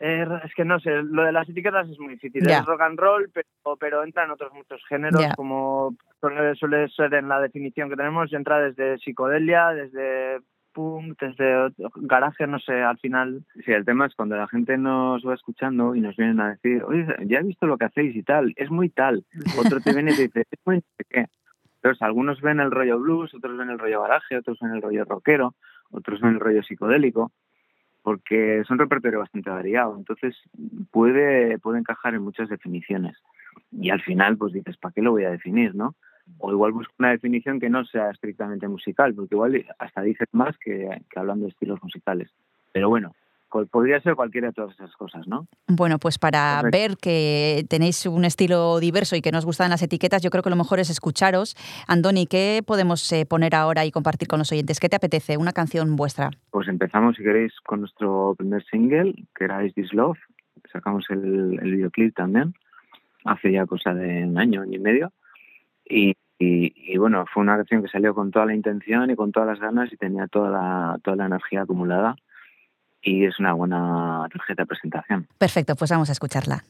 [0.00, 2.48] eh, es que no sé, lo de las etiquetas es muy difícil.
[2.48, 5.34] Es rock and roll, pero, pero entra en otros muchos géneros, Ya.
[5.34, 10.40] como suele, ser en la definición que tenemos, entra desde psicodelia, desde
[10.72, 13.44] punk, desde garaje, no sé, al final.
[13.64, 16.82] Sí, el tema es cuando la gente nos va escuchando y nos vienen a decir,
[16.82, 19.24] oye, ya he visto lo que hacéis y tal, es muy tal.
[19.58, 21.26] Otro te viene y te dice, es muy qué.
[21.76, 25.04] Entonces, algunos ven el rollo blues, otros ven el rollo garaje, otros ven el rollo
[25.04, 25.54] rockero,
[25.90, 27.30] otros ven el rollo psicodélico,
[28.04, 29.96] porque es un repertorio bastante variado.
[29.96, 30.36] Entonces,
[30.90, 33.16] puede, puede encajar en muchas definiciones.
[33.72, 35.94] Y al final, pues dices, ¿para qué lo voy a definir, no?
[36.38, 40.56] O igual busco una definición que no sea estrictamente musical, porque igual hasta dices más
[40.58, 42.30] que, que hablando de estilos musicales.
[42.72, 43.14] Pero bueno,
[43.70, 45.46] podría ser cualquiera de todas esas cosas, ¿no?
[45.68, 46.78] Bueno, pues para Correcto.
[46.78, 50.50] ver que tenéis un estilo diverso y que nos gustan las etiquetas, yo creo que
[50.50, 51.56] lo mejor es escucharos.
[51.86, 54.80] Andoni, ¿qué podemos eh, poner ahora y compartir con los oyentes?
[54.80, 55.36] ¿Qué te apetece?
[55.36, 56.30] Una canción vuestra.
[56.50, 60.18] Pues empezamos, si queréis, con nuestro primer single, que era Is This Love.
[60.72, 62.54] Sacamos el, el videoclip también,
[63.24, 65.12] hace ya cosa de un año, año y medio.
[65.84, 69.30] Y, y, y bueno, fue una canción que salió con toda la intención y con
[69.30, 72.16] todas las ganas y tenía toda la, toda la energía acumulada.
[73.04, 75.28] Y es una buena tarjeta de presentación.
[75.38, 76.64] Perfecto, pues vamos a escucharla.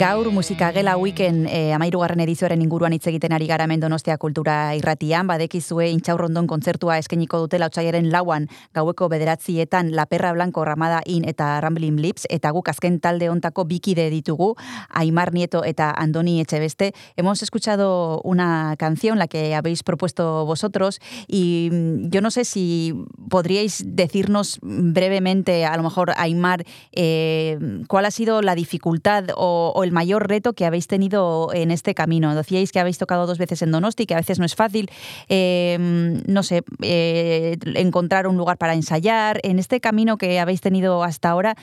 [0.00, 5.26] Gaur musika gela weekend e, amairugarren edizioaren inguruan hitz egiten ari gara Donostia kultura irratian,
[5.26, 11.60] badekizue intxaurrondon kontzertua eskeniko dutela otxaiaren lauan gaueko bederatzietan La Perra Blanco Ramada In eta
[11.60, 14.54] Rambling Lips, eta guk azken talde ontako bikide ditugu,
[14.88, 16.94] Aimar Nieto eta Andoni Etxebeste.
[17.16, 20.98] Hemos escuchado una canción, la que habéis propuesto vosotros,
[21.28, 22.94] y mm, yo no sé si
[23.28, 29.84] podríais decirnos brevemente, a lo mejor Aimar, eh, cuál ha sido la dificultad o, o
[29.84, 32.34] el mayor reto que habéis tenido en este camino?
[32.34, 34.88] Decíais que habéis tocado dos veces en Donosti, que a veces no es fácil,
[35.28, 35.76] eh,
[36.26, 39.40] no sé, eh, encontrar un lugar para ensayar.
[39.42, 41.54] En este camino que habéis tenido hasta ahora,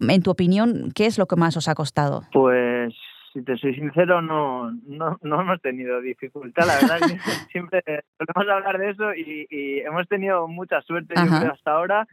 [0.00, 2.22] en tu opinión, ¿qué es lo que más os ha costado?
[2.32, 2.94] Pues
[3.32, 6.98] si te soy sincero, no, no, no hemos tenido dificultad, la verdad
[7.52, 7.82] siempre
[8.16, 12.08] podemos hablar de eso y, y hemos tenido mucha suerte hasta ahora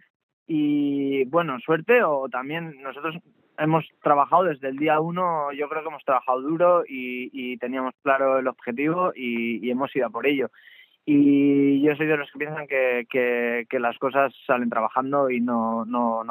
[0.47, 3.15] y bueno, suerte o también nosotros
[3.57, 7.93] hemos trabajado desde el día uno, yo creo que hemos trabajado duro y, y teníamos
[8.03, 10.49] claro el objetivo y, hemos ido por ello.
[11.05, 15.85] Y yo soy de los que piensan que, las cosas salen trabajando y no,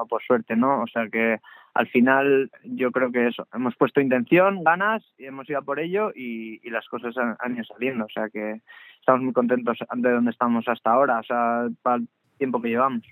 [0.09, 0.83] por suerte, ¿no?
[0.83, 1.39] O sea que
[1.75, 6.13] al final yo creo que eso, hemos puesto intención, ganas y hemos ido por ello
[6.15, 8.05] y, las cosas han, han ido saliendo.
[8.05, 8.61] O sea que
[9.01, 12.09] estamos muy contentos de donde estamos hasta ahora, o sea, para el
[12.39, 13.03] tiempo que llevamos.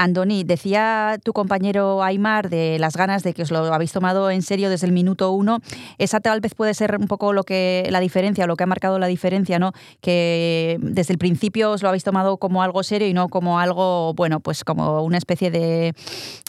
[0.00, 4.40] Andoni, decía tu compañero Aymar de las ganas de que os lo habéis tomado en
[4.40, 5.58] serio desde el minuto uno.
[5.98, 8.98] Esa tal vez puede ser un poco lo que la diferencia, lo que ha marcado
[8.98, 9.72] la diferencia, ¿no?
[10.00, 14.14] Que desde el principio os lo habéis tomado como algo serio y no como algo,
[14.14, 15.92] bueno, pues como una especie de,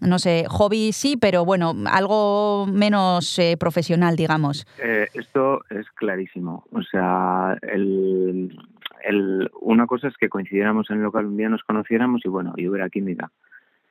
[0.01, 4.65] no sé, hobby sí, pero bueno, algo menos eh, profesional, digamos.
[4.81, 6.63] Eh, esto es clarísimo.
[6.71, 8.57] O sea, el,
[9.03, 12.53] el, una cosa es que coincidiéramos en el local un día, nos conociéramos y bueno,
[12.57, 13.31] y hubiera química.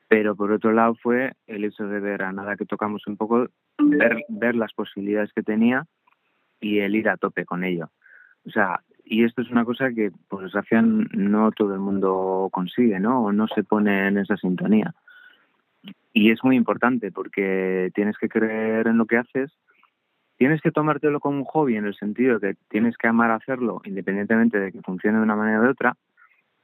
[0.09, 3.49] Pero por otro lado fue el hecho de ver a nada que tocamos un poco,
[3.79, 5.87] ver, las posibilidades que tenía
[6.61, 7.91] y el ir a tope con ello.
[8.45, 12.99] O sea, y esto es una cosa que, por desgracia, no todo el mundo consigue,
[12.99, 13.25] ¿no?
[13.25, 14.95] O no se pone en esa sintonía.
[16.13, 19.53] Y es muy importante porque tienes que creer en lo que haces,
[20.41, 23.83] tienes que tomártelo como un hobby en el sentido de que tienes que amar hacerlo
[23.85, 25.99] independientemente de que funcione de una manera o de otra,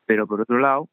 [0.06, 0.88] pero por otro lado,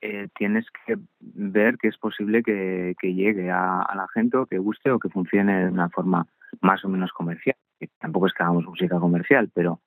[0.00, 4.56] eh, tienes que ver que es posible que, llegue a, a, la gente o que
[4.56, 6.26] guste o que funcione de una forma
[6.62, 7.56] más o menos comercial.
[7.78, 9.80] Que tampoco es que hagamos música comercial, pero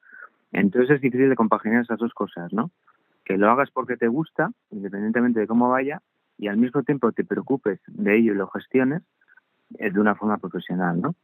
[0.52, 2.70] entonces es difícil de compaginar esas dos cosas, ¿no?
[3.26, 6.00] Que lo hagas porque te gusta, independientemente de cómo vaya,
[6.38, 9.02] y al mismo tiempo te preocupes de ello y lo gestiones
[9.80, 11.16] eh, de una forma profesional, ¿no?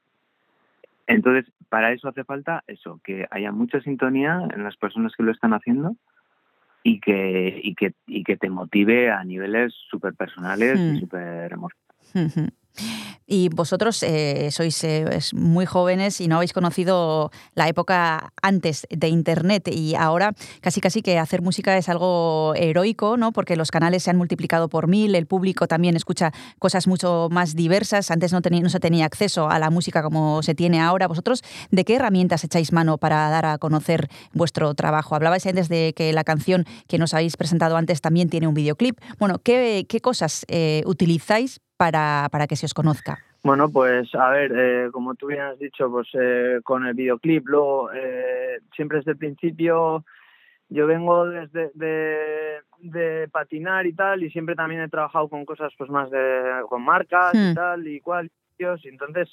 [1.10, 5.32] Entonces, para eso hace falta eso, que haya mucha sintonía en las personas que lo
[5.32, 5.96] están haciendo
[6.84, 10.96] y que, y que, y que te motive a niveles súper personales Hmm.
[10.96, 12.59] y súper emocionales.
[13.32, 19.08] Y vosotros eh, sois eh, muy jóvenes y no habéis conocido la época antes de
[19.08, 23.32] Internet y ahora casi casi que hacer música es algo heroico, ¿no?
[23.32, 27.56] Porque los canales se han multiplicado por mil, el público también escucha cosas mucho más
[27.56, 28.10] diversas.
[28.10, 31.08] Antes no, se tenía acceso a la música como se tiene ahora.
[31.08, 35.14] ¿Vosotros de qué herramientas echáis mano para dar a conocer vuestro trabajo?
[35.14, 39.00] Hablabais antes de que la canción que nos habéis presentado antes también tiene un videoclip.
[39.20, 43.20] Bueno, ¿qué, qué cosas eh, utilizáis para, para que se os conozca?
[43.42, 47.48] Bueno, pues a ver, eh, como tú bien has dicho, pues eh, con el videoclip,
[47.48, 50.04] luego eh, siempre desde el principio
[50.68, 55.72] yo vengo desde de, de, patinar y tal y siempre también he trabajado con cosas
[55.78, 57.52] pues más de con marcas Hmm.
[57.52, 59.30] y tal y cual y entonces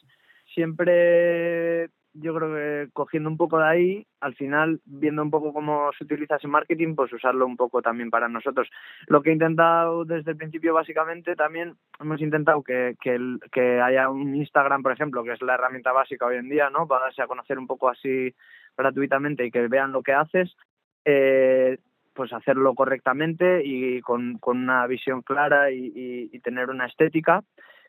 [0.54, 1.90] siempre
[2.20, 6.04] yo creo que cogiendo un poco de ahí, al final, viendo un poco cómo se
[6.04, 8.68] utiliza ese marketing, pues usarlo un poco también para nosotros.
[9.06, 13.18] Lo que he intentado desde el principio, básicamente, también hemos intentado que, que,
[13.52, 16.86] que haya un Instagram, por ejemplo, que es la herramienta básica hoy en día, ¿no?
[16.86, 18.34] Para darse a conocer un poco así
[18.76, 20.56] gratuitamente y que vean lo que haces.
[21.04, 21.78] Eh,
[22.14, 27.44] pues hacerlo correctamente y con, con una visión clara y, y, y tener una estética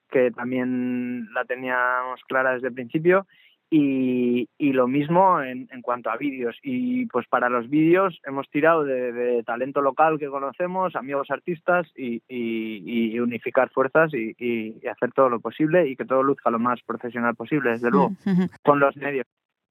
[0.09, 3.25] que también la teníamos clara desde el principio
[3.69, 6.55] y, y, lo mismo en, en cuanto a vídeos.
[6.63, 11.87] Y pues para los vídeos hemos tirado de, de, talento local que conocemos, amigos artistas
[11.95, 16.59] y, y, y unificar fuerzas y, hacer todo lo posible y que todo luzca lo
[16.59, 18.11] más profesional posible, desde luego,
[18.63, 19.25] con los medios.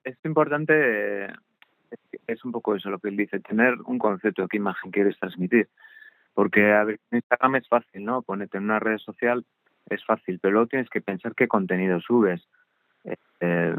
[0.05, 1.29] Es importante,
[2.27, 5.19] es un poco eso lo que él dice, tener un concepto de qué imagen quieres
[5.19, 5.69] transmitir.
[6.35, 8.21] Porque a ver, Instagram es fácil, ¿no?
[8.21, 9.47] Ponerte en una red social
[9.89, 12.47] es fácil, pero luego tienes que pensar qué contenido subes
[13.41, 13.77] eh,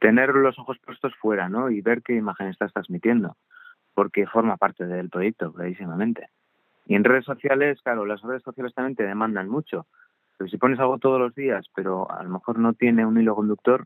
[0.00, 1.70] tener los ojos puestos fuera, ¿no?
[1.70, 3.36] Y ver qué imagen estás transmitiendo,
[3.94, 6.28] porque forma parte del proyecto, clarísimamente.
[6.86, 9.86] Y en redes sociales, claro, las redes sociales también te demandan mucho,
[10.36, 13.36] Pero si pones algo todos los días, pero a lo mejor no tiene un hilo
[13.36, 13.84] conductor,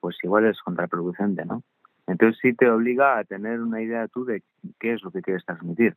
[0.00, 1.62] pues igual es contraproducente, ¿no?
[2.08, 4.42] Entonces sí te obliga a tener una idea tú de
[4.80, 5.96] qué es lo que quieres transmitir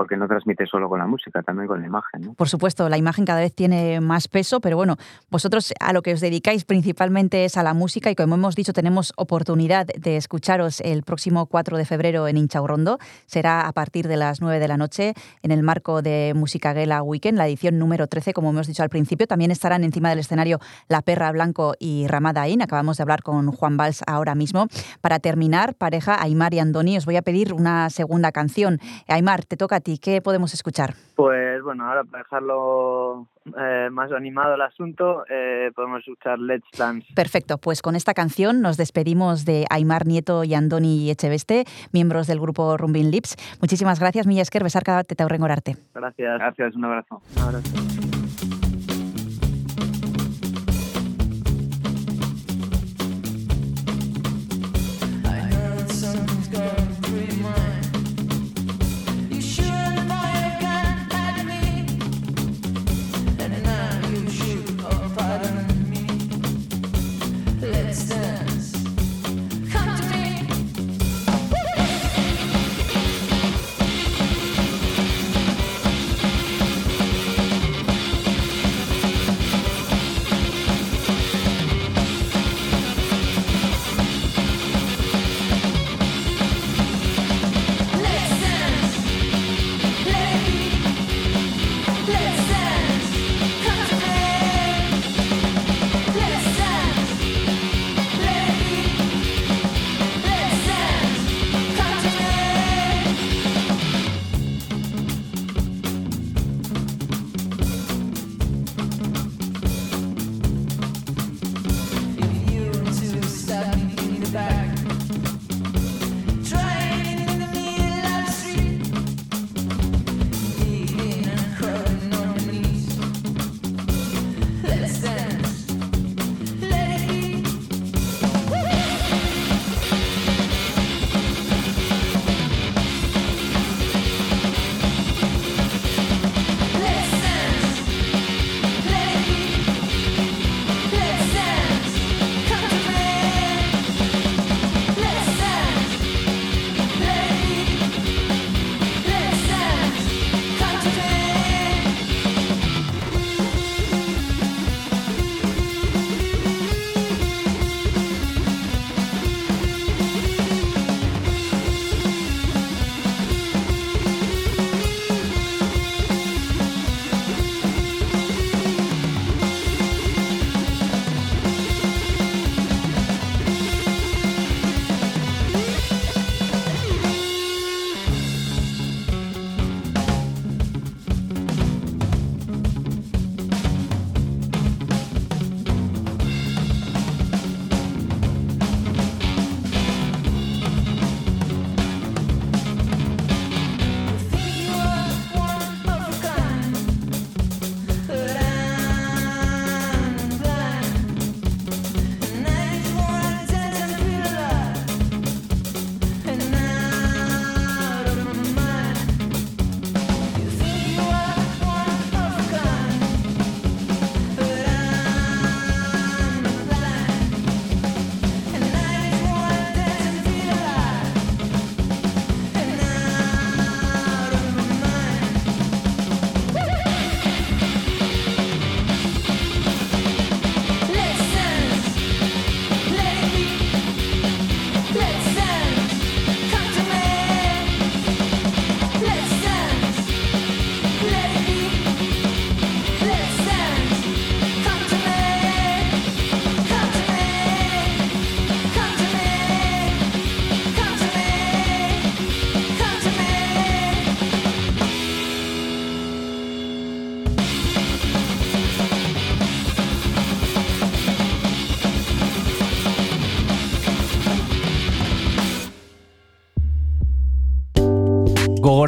[0.00, 2.22] porque no transmite solo con la música, también con la imagen.
[2.22, 2.32] ¿no?
[2.32, 4.96] Por supuesto, la imagen cada vez tiene más peso, pero bueno,
[5.28, 8.72] vosotros a lo que os dedicáis principalmente es a la música y como hemos dicho,
[8.72, 12.98] tenemos oportunidad de escucharos el próximo 4 de febrero en Inchaurrondo.
[13.26, 17.02] Será a partir de las 9 de la noche en el marco de Música Gela
[17.02, 19.26] Weekend, la edición número 13, como hemos dicho al principio.
[19.26, 22.62] También estarán encima del escenario La Perra Blanco y Ramada In.
[22.62, 24.66] Acabamos de hablar con Juan Valls ahora mismo.
[25.02, 28.80] Para terminar, pareja Aymar y Andoni, os voy a pedir una segunda canción.
[29.06, 29.89] Aymar, te toca a ti.
[29.98, 30.94] ¿Qué podemos escuchar?
[31.16, 33.26] Pues bueno, ahora para dejarlo
[33.58, 37.06] eh, más animado el asunto, eh, podemos escuchar Let's Dance.
[37.14, 42.40] Perfecto, pues con esta canción nos despedimos de Aymar Nieto y Andoni Echeveste, miembros del
[42.40, 43.36] grupo Rumbin Lips.
[43.60, 45.76] Muchísimas gracias, Milla Esker, besarka te arte.
[45.94, 46.38] Gracias.
[46.38, 47.22] Gracias, un abrazo.
[47.36, 48.00] Un abrazo.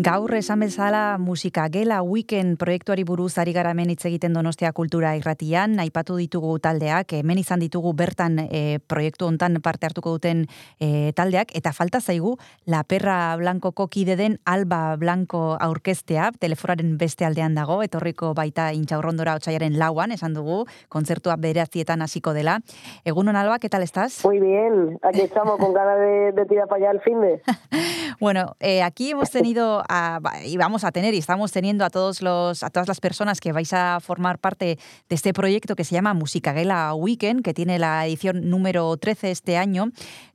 [0.00, 5.10] Gaur esan bezala musika gela weekend proiektuari buruz ari gara hemen hitz egiten Donostia Kultura
[5.18, 10.46] Irratian, aipatu ditugu taldeak, hemen izan ditugu bertan e, proiektu hontan parte hartuko duten
[10.80, 17.28] e, taldeak eta falta zaigu La Perra Blancoko kide den Alba Blanco aurkeztea, teleforaren beste
[17.28, 22.62] aldean dago, etorriko baita intxaurrondora otsaiaren lauan, esan dugu, kontzertua berazietan hasiko dela.
[23.04, 24.24] Egunon Alba, ¿qué tal estás?
[24.24, 27.42] Muy bien, aquí estamos con ganas de, de tirar para allá el fin de.
[28.20, 32.22] Bueno, eh, aquí hemos tenido a- y vamos a tener y estamos teniendo a todos
[32.22, 34.78] los a todas las personas que vais a formar parte
[35.08, 39.56] de este proyecto que se llama Musicagela Weekend, que tiene la edición número 13 este
[39.56, 39.86] año.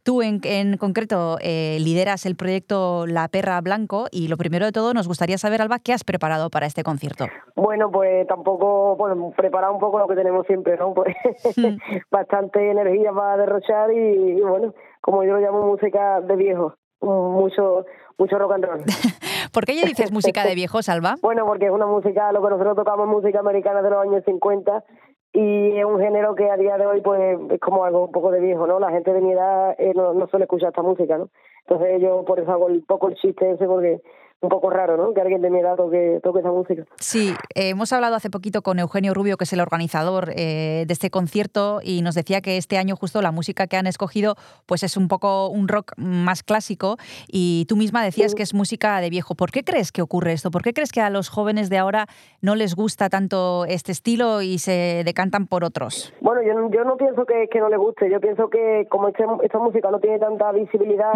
[0.03, 4.71] Tú en, en concreto eh, lideras el proyecto La Perra Blanco y lo primero de
[4.71, 7.25] todo nos gustaría saber, Alba, ¿qué has preparado para este concierto?
[7.55, 10.93] Bueno, pues tampoco, bueno, preparar un poco lo que tenemos siempre, ¿no?
[10.93, 11.15] Pues
[12.11, 17.85] bastante energía para derrochar y, y bueno, como yo lo llamo música de viejo, mucho
[18.17, 18.79] mucho rock and roll.
[19.55, 21.15] ¿Por qué ya dices música de viejos, Alba?
[21.21, 24.83] Bueno, porque es una música, lo que nosotros tocamos música americana de los años 50
[25.31, 28.31] y es un género que a día de hoy pues es como algo un poco
[28.31, 28.81] de viejo, ¿no?
[28.81, 31.29] La gente de mi edad eh, no, no suele escuchar esta música, ¿no?
[31.67, 34.01] Entonces yo por eso hago un poco el chiste ese porque
[34.41, 35.13] un poco raro, ¿no?
[35.13, 36.83] Que alguien de mi edad toque, toque esa música.
[36.99, 40.93] Sí, eh, hemos hablado hace poquito con Eugenio Rubio, que es el organizador eh, de
[40.93, 44.83] este concierto, y nos decía que este año justo la música que han escogido pues
[44.83, 49.09] es un poco un rock más clásico y tú misma decías que es música de
[49.09, 49.35] viejo.
[49.35, 50.51] ¿Por qué crees que ocurre esto?
[50.51, 52.07] ¿Por qué crees que a los jóvenes de ahora
[52.41, 56.13] no les gusta tanto este estilo y se decantan por otros?
[56.21, 59.07] Bueno, yo, no- yo no pienso que, que no le guste, yo pienso que como
[59.07, 61.13] este- esta música no tiene tanta visibilidad,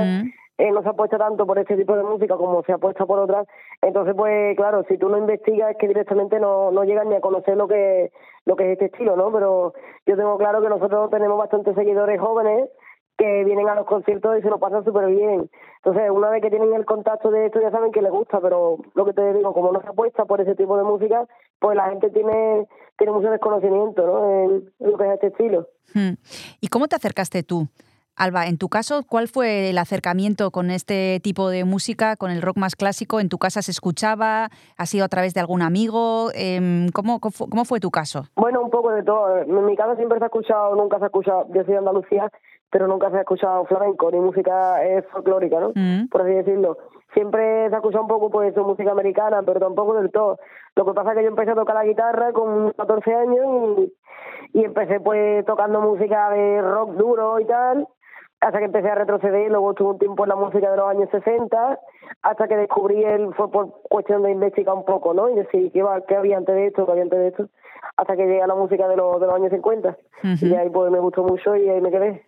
[0.60, 3.48] eh, no se apuesta tanto por este tipo de música como se apuesta por otras,
[3.82, 7.22] entonces pues claro, si tú no investigas es que directamente no, no llegas ni a
[7.22, 8.12] conocer lo que,
[8.46, 9.32] lo que es este estilo, ¿no?
[9.32, 9.74] Pero
[10.06, 12.70] yo tengo claro que nosotros tenemos bastantes seguidores jóvenes
[13.18, 15.50] que vienen a los conciertos y se lo pasan súper bien.
[15.78, 18.78] Entonces, una vez que tienen el contacto de esto, ya saben que les gusta, pero
[18.96, 21.26] lo que te digo, como no se apuesta por ese tipo de música,
[21.60, 24.30] pues la gente tiene, tiene mucho desconocimiento ¿no?
[24.30, 25.68] en, en lo que es este estilo.
[25.94, 26.16] Hmm.
[26.60, 27.68] ¿Y cómo te acercaste tú?
[28.20, 32.42] Alba, en tu caso, ¿cuál fue el acercamiento con este tipo de música, con el
[32.42, 33.22] rock más clásico?
[33.22, 34.50] ¿En tu casa se escuchaba?
[34.78, 36.28] ¿Ha sido a través de algún amigo?
[36.36, 38.26] Em, ¿Cómo, cómo fu- cómo fue tu caso?
[38.36, 39.38] Bueno, un poco de todo.
[39.40, 42.30] En mi casa siempre se ha escuchado, nunca se ha escuchado, yo soy de Andalucía,
[42.70, 45.72] pero nunca se ha escuchado flamenco ni música eh, folclórica, ¿no?
[46.12, 46.78] Por así decirlo.
[47.14, 50.38] Siempre se ha escuchado un poco, pues, música americana, pero tampoco del todo.
[50.76, 53.46] Lo que pasa es que yo empecé a tocar la guitarra con 14 años
[54.54, 57.88] y, y empecé, pues, tocando música de rock duro y tal,
[58.42, 61.10] hasta que empecé a retroceder, luego estuve un tiempo en la música de los años
[61.12, 61.80] 60,
[62.22, 65.30] hasta que descubrí él, fue por cuestión de investigar un poco, ¿no?
[65.30, 67.50] Y decir qué, va, qué había antes de esto, qué había antes de esto,
[67.98, 69.98] hasta que llegué a la música de los, de los años 50.
[70.42, 72.24] Y ahí pues me gustó mucho y ahí me quedé.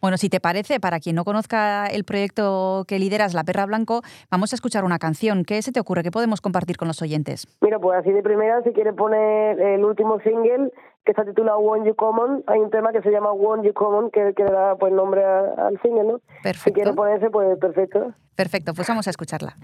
[0.00, 4.02] Bueno, si te parece, para quien no conozca el proyecto que lideras, La Perra Blanco,
[4.32, 5.44] vamos a escuchar una canción.
[5.44, 6.02] ¿Qué se te ocurre?
[6.02, 7.46] ¿Qué podemos compartir con los oyentes?
[7.60, 10.72] Mira, pues así de primera, si quieres poner el último single,
[11.04, 14.10] que está titulado One You Common, hay un tema que se llama One You Common,
[14.10, 16.20] que, que le da pues nombre a- al single, ¿no?
[16.42, 16.64] Perfecto.
[16.64, 18.12] Si quieres ponerse, pues perfecto.
[18.36, 19.56] Perfecto, pues vamos a escucharla.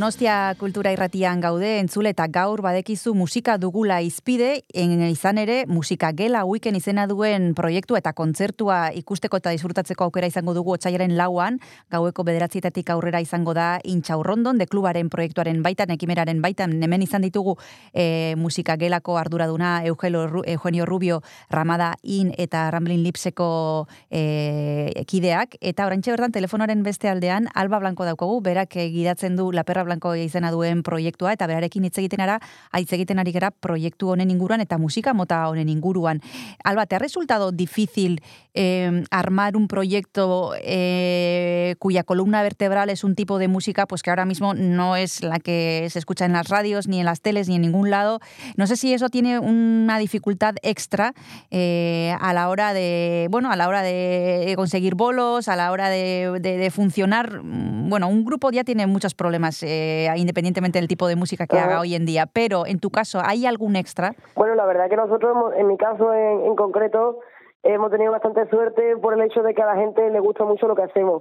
[0.00, 6.40] Donostia kultura irratian gaude entzule eta gaur badekizu musika dugula izpide, izan ere musika gela
[6.48, 11.58] weekend izena duen proiektu eta kontzertua ikusteko eta disfrutatzeko aukera izango dugu otsailaren lauan,
[11.92, 17.58] gaueko bederatzietatik aurrera izango da intxaurrondon, de klubaren proiektuaren baitan, ekimeraren baitan, hemen izan ditugu
[17.92, 21.20] e, musika gelako arduraduna Eugenio Rubio,
[21.50, 23.50] Ramada In eta Ramblin Lipseko
[24.08, 29.68] e, ekideak, eta orantxe bertan telefonoaren beste aldean, Alba Blanco daukogu, berak gidatzen du La
[29.90, 32.38] Blanco izena duen proiektua eta berarekin hitz egiten ara,
[32.78, 36.22] hitz egiten ari gara proiektu honen inguruan eta musika mota honen inguruan.
[36.62, 38.20] Alba, ¿te ha resultado difícil
[38.54, 44.10] eh, armar un proyecto eh, cuya columna vertebral es un tipo de música pues que
[44.10, 47.48] ahora mismo no es la que se escucha en las radios, ni en las teles,
[47.48, 48.20] ni en ningún lado?
[48.56, 51.14] No sé si eso tiene una dificultad extra
[51.50, 55.88] eh, a la hora de, bueno, a la hora de conseguir bolos, a la hora
[55.88, 57.40] de, de, de funcionar.
[57.42, 59.79] Bueno, un grupo ya tiene muchos problemas eh,
[60.16, 62.26] independientemente del tipo de música que haga hoy en día.
[62.26, 64.14] Pero en tu caso, ¿hay algún extra?
[64.34, 67.20] Bueno, la verdad que nosotros, en mi caso en, concreto,
[67.62, 70.66] hemos tenido bastante suerte por el hecho de que a la gente le gusta mucho
[70.66, 71.20] lo que hacemos.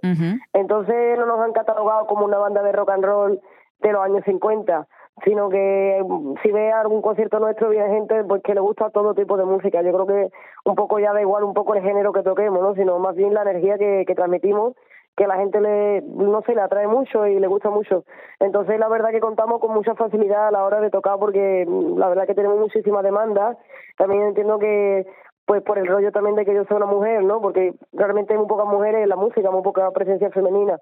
[0.53, 3.41] Entonces no nos han catalogado como una banda de rock and roll
[3.81, 4.87] de los años 50,
[5.23, 9.13] sino que mm, si ve algún concierto nuestro viene gente pues que le gusta todo
[9.13, 9.81] tipo de música.
[9.81, 10.29] Yo creo que
[10.65, 12.75] un poco ya da igual un poco el género que toquemos, ¿no?
[12.75, 14.73] sino más bien la energía que, que transmitimos
[15.19, 18.05] que la gente le, no sé, le atrae mucho y le gusta mucho.
[18.39, 21.97] Entonces, la verdad que contamos con mucha facilidad a la hora de tocar porque mm,
[21.97, 23.57] la verdad que tenemos muchísima demanda.
[23.97, 25.05] También entiendo que
[25.45, 27.41] pues por el rollo también de que yo soy una mujer, ¿no?
[27.41, 30.79] Porque realmente hay muy pocas mujeres en la música, muy poca presencia femenina.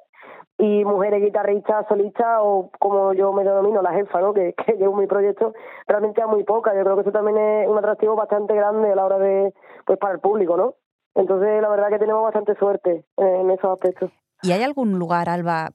[0.60, 4.36] Y mujeres guitarristas, solistas, o como yo me denomino, la jefa, ¿no?
[4.36, 5.54] Que, que llevo mi proyecto,
[5.88, 6.76] realmente hay muy pocas.
[6.76, 9.52] Yo creo que eso también es un atractivo bastante grande a la hora de,
[9.86, 10.76] pues para el público, ¿no?
[11.16, 14.12] Entonces, la verdad que tenemos bastante suerte en esos aspectos.
[14.44, 15.70] ¿Y hay algún lugar, Alba,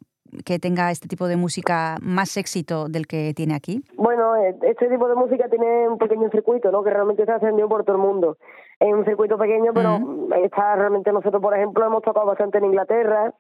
[0.45, 3.83] que tenga este tipo de música más éxito del que tiene aquí?
[3.97, 6.83] Bueno, eh, este tipo de música tiene un pequeño circuito, ¿no?
[6.83, 8.39] Que realmente se ha ascendido por todo el mundo.
[8.81, 9.99] Es un circuito pequeño, pero
[10.43, 13.35] está realmente nosotros, por ejemplo, hemos tocado bastante en Inglaterra.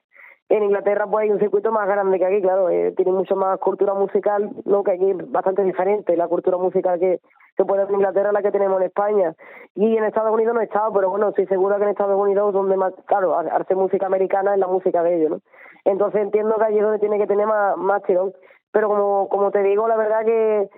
[0.52, 3.58] En Inglaterra pues hay un circuito más grande que aquí, claro, eh, tiene mucho más
[3.58, 4.84] cultura musical, ¿no?
[4.84, 7.20] Que aquí es bastante diferente la cultura musical que
[7.56, 9.34] se puede en Inglaterra la que tenemos en España.
[9.74, 12.52] Y en Estados Unidos no he estado, pero bueno, estoy segura que en Estados Unidos
[12.52, 15.38] donde más, claro, hace música americana es la música de ellos, ¿no?
[15.86, 18.34] Entonces entiendo que allí es donde tiene que tener más, más tirón.
[18.72, 20.68] Pero como, como te digo, la verdad que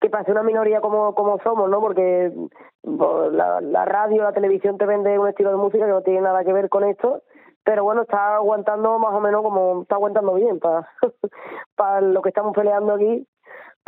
[0.00, 1.80] que pase una minoría como, como somos, ¿no?
[1.80, 2.32] Porque
[2.82, 6.44] la, la radio, la televisión te vende un estilo de música que no tiene nada
[6.44, 7.22] que ver con esto,
[7.68, 10.88] pero bueno, está aguantando más o menos como está aguantando bien para,
[11.76, 13.26] para lo que estamos peleando aquí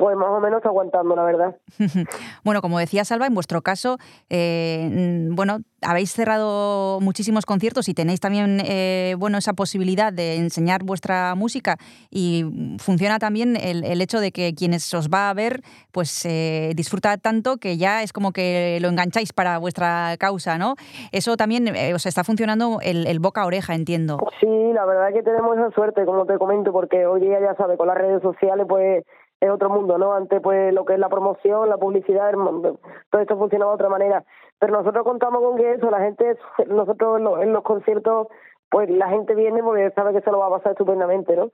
[0.00, 1.56] pues más o menos aguantando, la verdad.
[2.42, 3.98] bueno, como decía Salva, en vuestro caso,
[4.30, 10.84] eh, bueno, habéis cerrado muchísimos conciertos y tenéis también, eh, bueno, esa posibilidad de enseñar
[10.84, 11.76] vuestra música
[12.10, 15.60] y funciona también el, hecho de que quienes os va a ver,
[15.92, 20.76] pues eh, disfruta tanto que ya es como que lo engancháis para vuestra causa, ¿no?
[21.12, 24.16] Eso también eh, os está funcionando el, el, boca a oreja, entiendo.
[24.40, 27.76] Sí, la verdad que tenemos esa suerte, como te comento, porque hoy día ya sabes,
[27.76, 29.04] con las redes sociales, pues
[29.40, 30.12] es otro mundo, ¿no?
[30.12, 34.24] Antes, pues, lo que es la promoción, la publicidad, todo esto funcionaba de otra manera.
[34.58, 36.36] Pero nosotros contamos con que eso, la gente,
[36.66, 38.28] nosotros en los, en los conciertos,
[38.70, 41.50] pues la gente viene porque sabe que se lo va a pasar estupendamente, ¿no?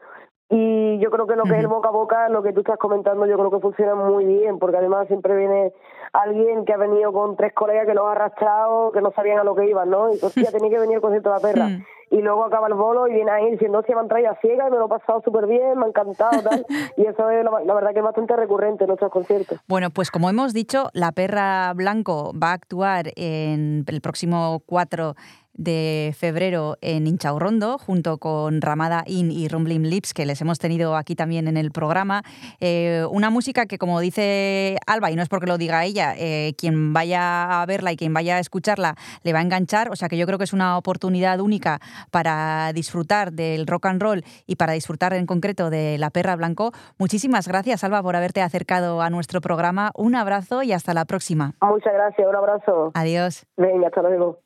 [0.48, 2.78] Y yo creo que lo que es el boca a boca, lo que tú estás
[2.78, 5.72] comentando, yo creo que funciona muy bien, porque además siempre viene
[6.12, 9.44] alguien que ha venido con tres colegas que lo ha arrastrado, que no sabían a
[9.44, 10.12] lo que iban, ¿no?
[10.12, 11.68] Y hostia, tenía que venir el concierto de la perra.
[12.10, 14.68] Y luego acaba el bolo y viene ahí diciendo, hostia, me han traído a ciega
[14.68, 16.64] y me lo he pasado súper bien, me ha encantado, tal.
[16.96, 19.58] y eso es la, verdad que es bastante recurrente en nuestros conciertos.
[19.66, 25.14] Bueno, pues como hemos dicho, La Perra Blanco va a actuar en el próximo 4
[25.56, 30.96] de febrero en Inchaurrondo, junto con Ramada In y Rumbling Lips, que les hemos tenido
[30.96, 32.22] aquí también en el programa.
[32.60, 36.54] Eh, una música que, como dice Alba, y no es porque lo diga ella, eh,
[36.58, 39.90] quien vaya a verla y quien vaya a escucharla le va a enganchar.
[39.90, 41.80] O sea que yo creo que es una oportunidad única
[42.10, 46.72] para disfrutar del rock and roll y para disfrutar en concreto de La Perra Blanco.
[46.98, 49.90] Muchísimas gracias, Alba, por haberte acercado a nuestro programa.
[49.94, 51.54] Un abrazo y hasta la próxima.
[51.60, 52.90] Muchas gracias, un abrazo.
[52.94, 53.46] Adiós.
[53.56, 54.40] Venga, hasta luego.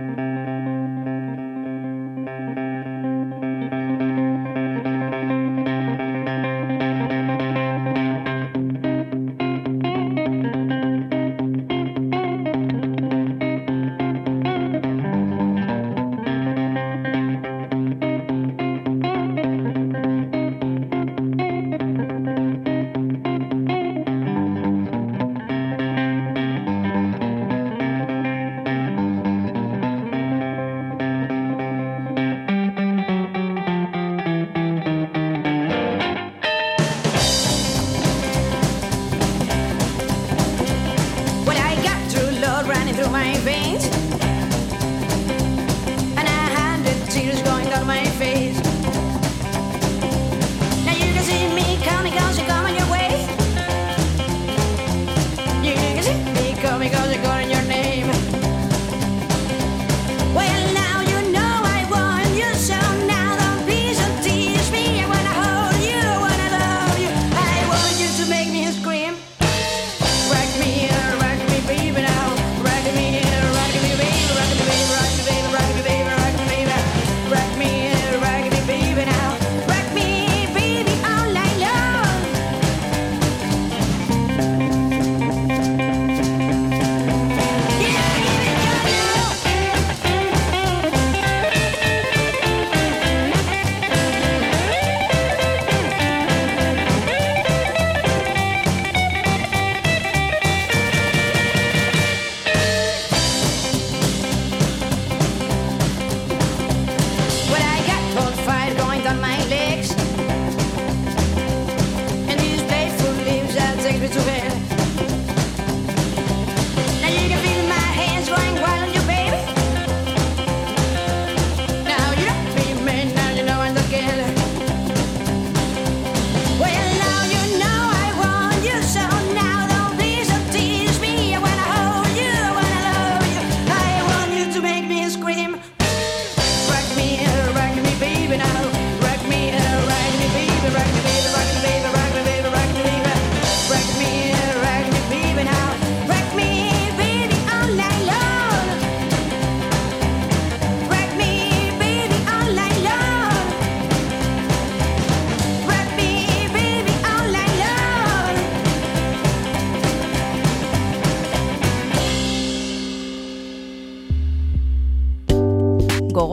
[0.00, 1.47] Thank you.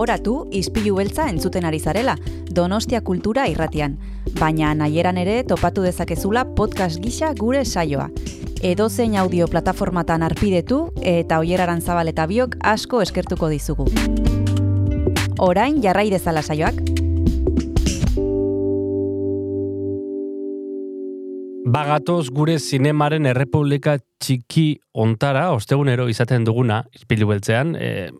[0.05, 2.13] Gogoratu izpilu beltza entzuten ari zarela,
[2.53, 3.95] Donostia Kultura irratian.
[4.37, 8.11] Baina nahieran ere topatu dezakezula podcast gisa gure saioa.
[8.61, 13.87] Edozein audio plataformatan arpidetu eta oieraran zabal eta biok asko eskertuko dizugu.
[15.39, 16.77] Orain jarrai dezala saioak.
[21.65, 28.11] Bagatoz gure zinemaren errepublika txiki ontara, ostegunero izaten duguna, izpilu beltzean, e,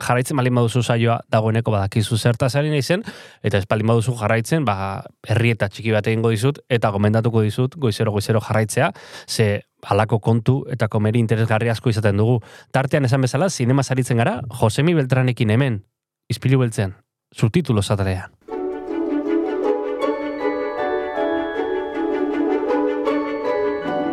[0.00, 3.04] jarraitzen balin baduzu saioa dagoeneko badakizu zertaz ari naizen,
[3.42, 7.76] eta ez balin baduzu jarraitzen, ba, herri eta txiki bat egingo dizut, eta gomendatuko dizut,
[7.76, 8.92] goizero goizero jarraitzea,
[9.28, 12.40] ze halako kontu eta komeri interesgarri asko izaten dugu.
[12.72, 15.82] Tartean esan bezala, zinema zaritzen gara, Josemi Beltranekin hemen,
[16.28, 16.96] izpilu beltzean,
[17.32, 18.36] subtitulo zatalean.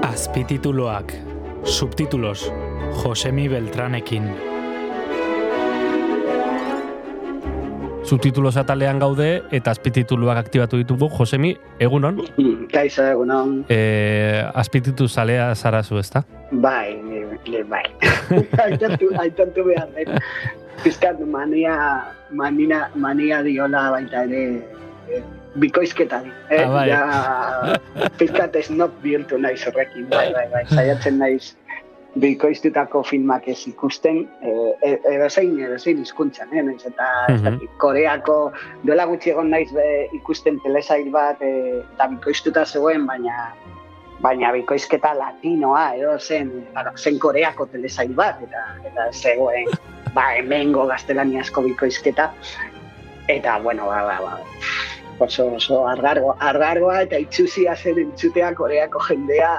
[0.08, 1.14] Azpitituloak,
[1.64, 2.50] subtitulos,
[3.04, 4.57] Josemi Beltranekin.
[8.08, 11.10] Subtitulo zatalean gaude eta azpitituluak aktibatu ditugu.
[11.12, 11.50] Josemi,
[11.84, 12.22] egunon?
[12.72, 13.66] Kaixo, egunon.
[13.68, 13.80] E,
[14.56, 16.24] azpititu zalea zarazu, ezta?
[16.52, 16.96] Bai,
[17.52, 17.84] le, bai.
[18.66, 20.08] aitantu, aitantu behar, eh?
[20.86, 21.76] Piskat, mania,
[22.32, 24.44] manina, mania diola baita ere
[25.12, 25.22] eh,
[25.60, 26.32] bikoizketari.
[26.48, 26.64] Eh?
[26.64, 26.88] Ah, bai.
[26.88, 30.64] Ja, piskat ez not bihurtu naiz horrekin, bai, bai, bai.
[30.72, 31.58] Zaiatzen naiz
[32.20, 36.64] bikoiztutako filmak ez ikusten, eh, edozein, edozein izkuntzan, eh?
[36.64, 38.38] Naiz, eta ez dakit, Koreako
[38.84, 39.88] duela gutxi egon naiz be,
[40.18, 43.52] ikusten telesail bat eh, eta bikoiztuta zegoen, baina
[44.22, 49.70] baina bikoizketa latinoa edo zen, bueno, zen Koreako telesail bat eta eta zegoen
[50.16, 52.32] ba hemengo gaztelaniazko bikoizketa
[53.28, 54.40] eta bueno, ba, ba, ba,
[55.20, 59.50] oso, oso argargo, argargoa eta itxusia zen entzutea Koreako jendea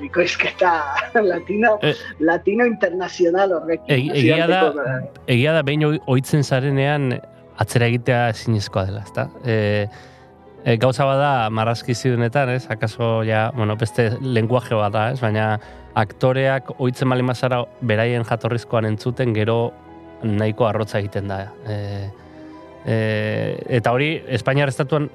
[0.00, 0.72] bikoizketa
[1.22, 1.94] latino, Eh.
[2.20, 3.90] latino internazional horrekin.
[3.92, 4.62] E, egia da,
[5.26, 7.20] egia da behin oi- ohitzen zarenean
[7.58, 9.28] atzera egitea ezinezkoa dela, ezta?
[9.44, 9.86] E,
[10.64, 12.66] e, gauza bada marrazki zidunetan, ez?
[12.70, 15.20] Akaso ja, bueno, beste lenguaje bada, ez?
[15.20, 15.58] Baina
[15.94, 19.72] aktoreak ohitzen bali mazara beraien jatorrizkoan entzuten gero
[20.22, 21.40] nahiko arrotza egiten da.
[21.68, 21.76] E,
[22.86, 25.10] e, eta hori, Espainiar estatuan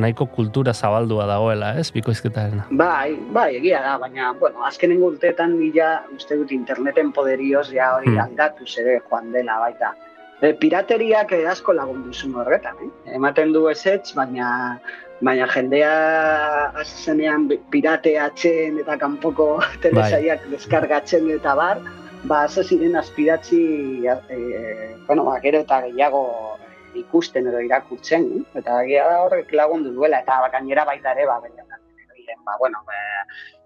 [0.00, 1.90] nahiko kultura zabaldua dagoela, ez?
[1.92, 2.66] Bikoizketarena.
[2.70, 8.08] Bai, bai, egia da, baina, bueno, azkenengo urteetan ja, uste dut interneten poderioz, ja hori
[8.14, 8.20] Hmm.
[8.24, 9.92] aldatu zere joan dela baita.
[10.40, 13.14] E, pirateriak asko lagundu zuen horretan, eh?
[13.16, 14.80] Ematen du ezetz, baina
[15.20, 21.82] baina jendea hasi zenean bi- pirateatzen eta kanpoko telesaiak deskargatzen eta bar,
[22.24, 26.56] ba, ziren aspiratzi, e, bueno, ba, gero eta gehiago
[26.94, 28.58] ikusten edo irakurtzen, eh?
[28.58, 32.98] eta egia da horrek lagundu duela, eta gainera baita ere, ba, diren, ba, bueno, ba,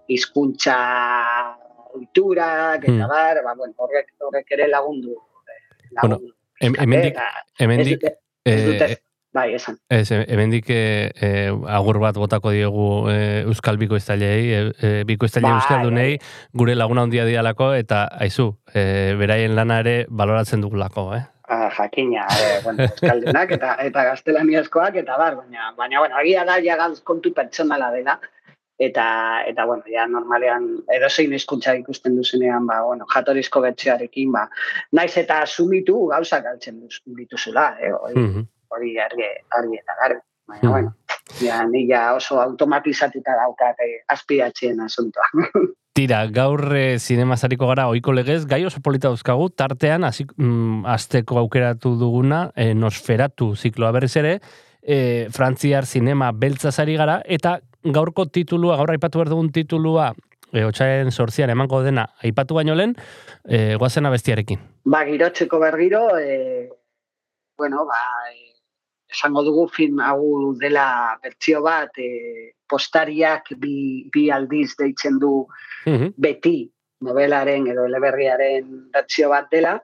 [0.07, 0.75] hizkuntza
[1.95, 3.07] oiturak, eta Hmm.
[3.09, 5.11] bar, ba, bueno, horrek, horrek ere lagundu.
[5.11, 6.33] eh, Bueno, lagundu.
[6.59, 7.17] Hem- hemendik,
[7.59, 8.03] hemendik,
[8.45, 8.97] eh,
[9.33, 9.77] bai, esan.
[9.89, 15.49] Ez, e- hemendik e, e, agur bat botako diegu e, Euskal Bikoiztailei, e, e, Bikoiztaile
[15.49, 16.19] Bai, Euskaldunei,
[16.53, 21.23] gure laguna handia dialako, eta aizu, e, beraien lana ere baloratzen dugulako, eh?
[21.47, 26.55] Ah, jakina, eh, bueno, euskaldunak eta eta gaztelaniazkoak eta bar, baina baina bueno, agia da
[26.63, 28.15] ja gauz kontu pertsonala dela
[28.79, 29.05] eta
[29.45, 30.65] eta bueno, ja normalean
[30.95, 34.47] edozein hizkuntza ikusten duzenean, ba bueno, jatorrizko betxearekin, ba
[34.91, 38.47] naiz eta asumitu gauzak galtzen duz, dituzula, eh, hori, Mhm.
[38.69, 40.21] hori argi, argi eta garbi.
[40.47, 40.71] Baina, Mhm.
[40.71, 40.95] bueno,
[41.41, 45.23] ja, ni ja oso automatizatuta daukat eh, aspiatzen asuntoa.
[45.95, 51.37] Tira, gaur e, zinemazariko gara oiko legez, gai oso polita dauzkagu, tartean, hasi, mm, azteko
[51.39, 54.33] aukeratu duguna, e, nosferatu zikloa berriz ere,
[54.83, 60.09] e, frantziar zinema beltzazari gara, eta gaurko titulua, gaur aipatu behar dugun titulua,
[60.51, 62.97] e, otxaren sortzian emango dena, aipatu baino lehen,
[63.47, 64.59] e, guazen abestiarekin.
[64.83, 66.67] Ba, girotzeko bergiro, e,
[67.57, 68.01] bueno, ba,
[68.33, 68.44] e,
[69.15, 70.87] esango dugu film hau dela
[71.23, 73.75] bertsio bat, e, postariak bi,
[74.13, 75.33] bi aldiz deitzen du
[76.17, 76.57] beti
[77.05, 79.75] novelaren edo eleberriaren bertsio bat dela,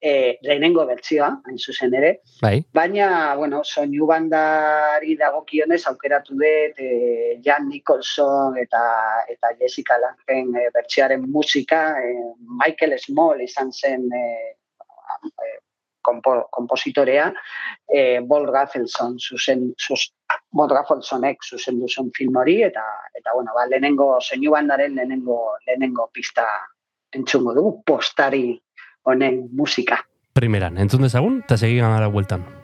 [0.00, 2.62] e, lehenengo bertsioa, hain zuzen ere, Bai.
[2.72, 8.82] Baina, bueno, soinu bandari dagokionez aukeratu dut e, Jan Nicholson eta
[9.28, 12.14] eta Jessica Langen e, bertsioaren musika, e,
[12.62, 14.24] Michael Small izan zen e,
[16.02, 17.30] kompo, kompositorea,
[17.88, 20.12] e, Bob Rafelson zuzen, zus,
[20.50, 26.10] Bob Rafelsonek zuzen duzen film hori, eta, eta bueno, ba, lehenengo, soinu bandaren lehenengo, lehenengo
[26.12, 26.46] pista
[27.12, 28.54] entzungo dugu, postari
[29.02, 30.02] honen musika.
[30.36, 32.59] Primeran, entzun dezagun, eta segi gara bueltan.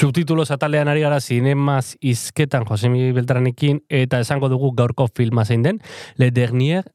[0.00, 5.80] Subtitulos atalean ari gara zinemaz izketan Josemi Beltranekin eta esango dugu gaurko filma zein den
[6.16, 6.86] Le Dernier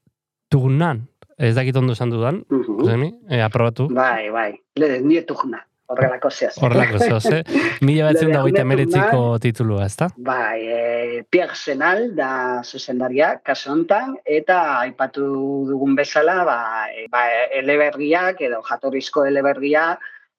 [0.49, 1.03] Tournan.
[1.38, 3.86] Ez dakit ondo esan dudan, Josemi, e, aprobatu.
[3.94, 5.61] Bai, bai, Le Dernier Tournan.
[5.86, 6.56] Horrelako zehaz.
[6.65, 7.44] Horrelako zehaz, eh?
[7.86, 10.10] Mila batzen da goita meretziko titulua, ezta?
[10.18, 15.27] Bai, e, Pierre Senal da zuzendaria, kaso hontan, eta aipatu
[15.69, 16.60] dugun bezala, ba,
[16.90, 17.27] e, ba,
[17.61, 19.91] elebergiak edo jatorrizko elebergia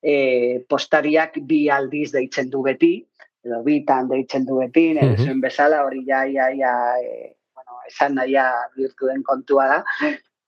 [0.06, 2.94] e, postariak bi aldiz deitzen du beti,
[3.46, 5.42] edo bitan deitzen du beti, mm -hmm.
[5.42, 8.46] bezala hori ja, ja, ja, e, bueno, esan nahia
[8.76, 9.84] birtu den kontua da,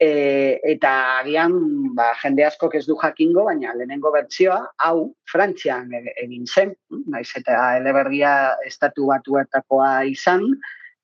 [0.01, 1.55] E, eta agian
[1.97, 6.71] ba, jende asko ez du jakingo, baina lehenengo bertsioa, hau, Frantzian e, egin zen,
[7.11, 10.45] naiz eta elebergia estatu batuetakoa izan,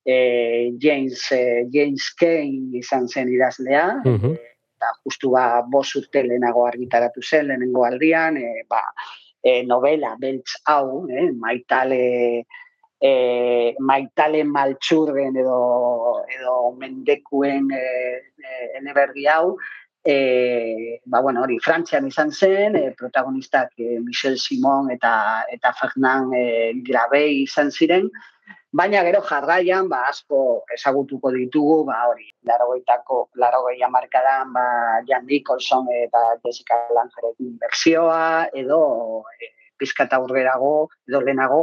[0.07, 4.37] e, James, e, James Kane izan zen idazlea, mm
[4.85, 8.83] eta justu ba, bos urte lehenago argitaratu zen, lehenengo aldian, e, ba,
[9.43, 12.45] e, novela, beltz hau, e, maitale,
[13.01, 17.87] e, maitale maltsurren edo, edo mendekuen e,
[18.45, 19.57] e, hau,
[20.05, 26.35] e, ba, bueno, hori, Frantzian izan zen, e, protagonistak e, Michel Simon eta eta Fernand
[26.37, 28.11] e, Grabei izan ziren,
[28.75, 30.39] baina gero jarraian, ba, asko
[30.75, 34.65] ezagutuko ditugu, ba, hori, larogeitako, larogei amarkadan, ba,
[35.07, 38.81] Jan Nicholson eta Jessica Langerekin bersioa, edo
[39.39, 41.61] e, pizkata urrerago, edo lehenago,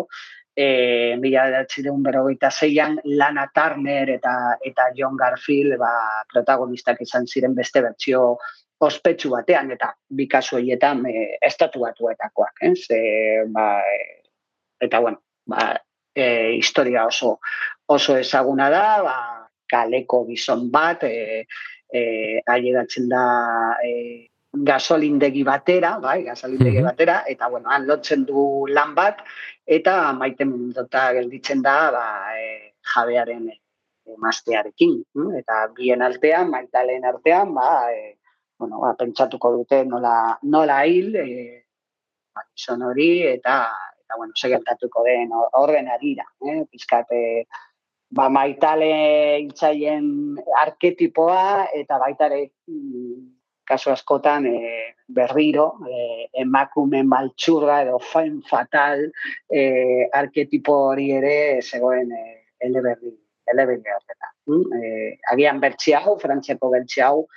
[0.55, 5.91] e, mila edatzireun berrogeita zeian, Lana Turner eta eta John Garfield ba,
[6.31, 8.37] protagonistak izan ziren beste bertsio
[8.81, 12.63] ospetsu batean, eta bi kasu horietan e, estatu batuetakoak.
[12.71, 12.75] Eh?
[12.79, 12.99] Ze,
[13.51, 14.03] ba, e,
[14.87, 15.73] eta bueno, ba,
[16.15, 17.39] e, historia oso
[17.91, 19.17] oso ezaguna da, ba,
[19.71, 21.45] kaleko gizon bat, e,
[21.91, 22.01] e,
[22.47, 23.23] ailegatzen da
[23.83, 29.23] e, gasolindegi batera, bai, gasolindegi batera, eta bueno, han lotzen du lan bat,
[29.65, 32.05] eta maite mundota gelditzen da, ba,
[32.35, 33.57] e, jabearen e,
[34.15, 34.97] emaztearekin.
[35.15, 35.35] Hm?
[35.39, 38.17] Eta bien artean, maitalen artean, ba, e,
[38.59, 41.63] bueno, ba, pentsatuko dute nola, nola hil, e,
[42.35, 42.47] ba,
[42.89, 43.61] hori, eta,
[44.11, 46.65] eta bueno, segertatuko den horren arira, eh?
[46.69, 47.47] pizkate,
[48.11, 53.21] ba, maitale hiltzaien arketipoa, eta baitare mm,
[53.63, 59.05] kasu askotan e, berriro e, emakume maltsurra edo fain fatal
[59.47, 62.23] e, arketipo hori ere zegoen e,
[62.59, 63.15] eleberri
[63.47, 64.33] eleberri horretan.
[64.51, 64.75] Mm?
[64.75, 67.27] E, agian bertsi hau, frantziako bertsi hau,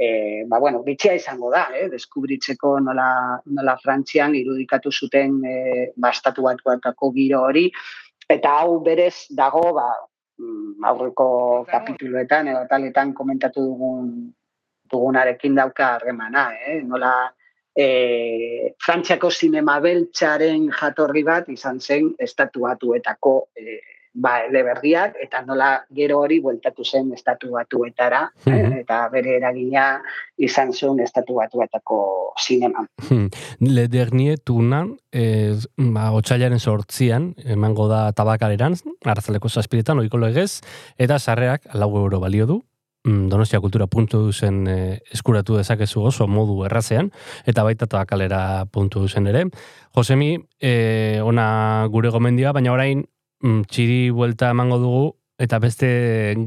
[0.00, 1.88] e, ba, bueno, bitxia izango da, eh?
[1.92, 3.08] deskubritzeko nola,
[3.52, 5.56] nola frantzian irudikatu zuten e,
[5.96, 7.66] bastatu batuatako giro hori,
[8.30, 9.90] eta hau berez dago, ba,
[10.40, 11.28] mm, aurreko
[11.68, 14.08] kapituluetan edo taletan komentatu dugun
[14.90, 16.80] dugunarekin dauka harremana, eh?
[16.82, 17.12] nola
[17.76, 23.76] e, Frantziako sinema beltxaren jatorri bat izan zen estatu batuetako e,
[24.12, 28.80] ba, eleberriak, eta nola gero hori bueltatu zen estatu batuetara, eh?
[28.80, 29.84] eta bere eragina
[30.38, 32.00] izan zuen estatu batuetako
[32.38, 32.86] sinema.
[33.60, 40.60] Le dernier tunan, eh, ba, otxailaren sortzian, emango da tabakaleran, arrazaleko zazpiretan, oiko legez,
[40.98, 42.60] eta sarreak lau euro balio du,
[43.04, 44.74] Mm, Donostia Kultura puntu duzen e,
[45.14, 47.08] eskuratu dezakezu oso modu errazean,
[47.48, 49.46] eta baita eta kalera puntu duzen ere.
[49.96, 53.09] Josemi, e, ona gure gomendia, baina orain mm,
[53.40, 55.04] txiri buelta emango dugu,
[55.40, 55.88] eta beste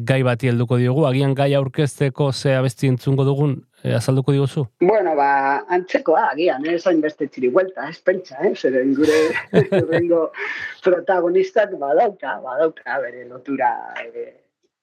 [0.05, 4.67] gai bati helduko diogu, agian gai aurkezteko ze abesti entzungo dugun, e, azalduko diguzu?
[4.85, 8.53] Bueno, ba, antzekoa, agian, ez hain beste txiri buelta, ez pentsa, eh?
[8.53, 9.17] Zeren gure,
[10.85, 13.73] protagonistak badauka, badauka, bere lotura,
[14.05, 14.29] eh,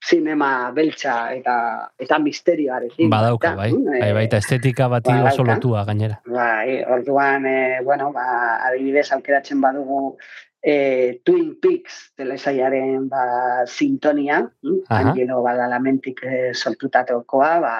[0.00, 1.54] sinema beltza eta
[2.00, 3.10] eta misterioarekin.
[3.12, 3.68] Badauka, bai.
[3.70, 5.34] Eh, bai, baita estetika bati badauka.
[5.34, 6.20] oso lotua gainera.
[6.26, 8.24] Bai, orduan, e, bueno, ba,
[8.66, 10.16] adibidez aukeratzen badugu
[10.62, 13.24] e, Twin Peaks telesaiaren ba,
[13.66, 14.84] sintonia, hm?
[14.88, 17.76] angelo badalamentik e, sortutateokoa, ba,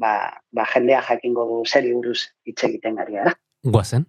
[0.00, 0.14] ba,
[0.52, 3.34] ba, jendea jakingo du zeri buruz hitz egiten gari gara.
[3.66, 4.06] Guazen.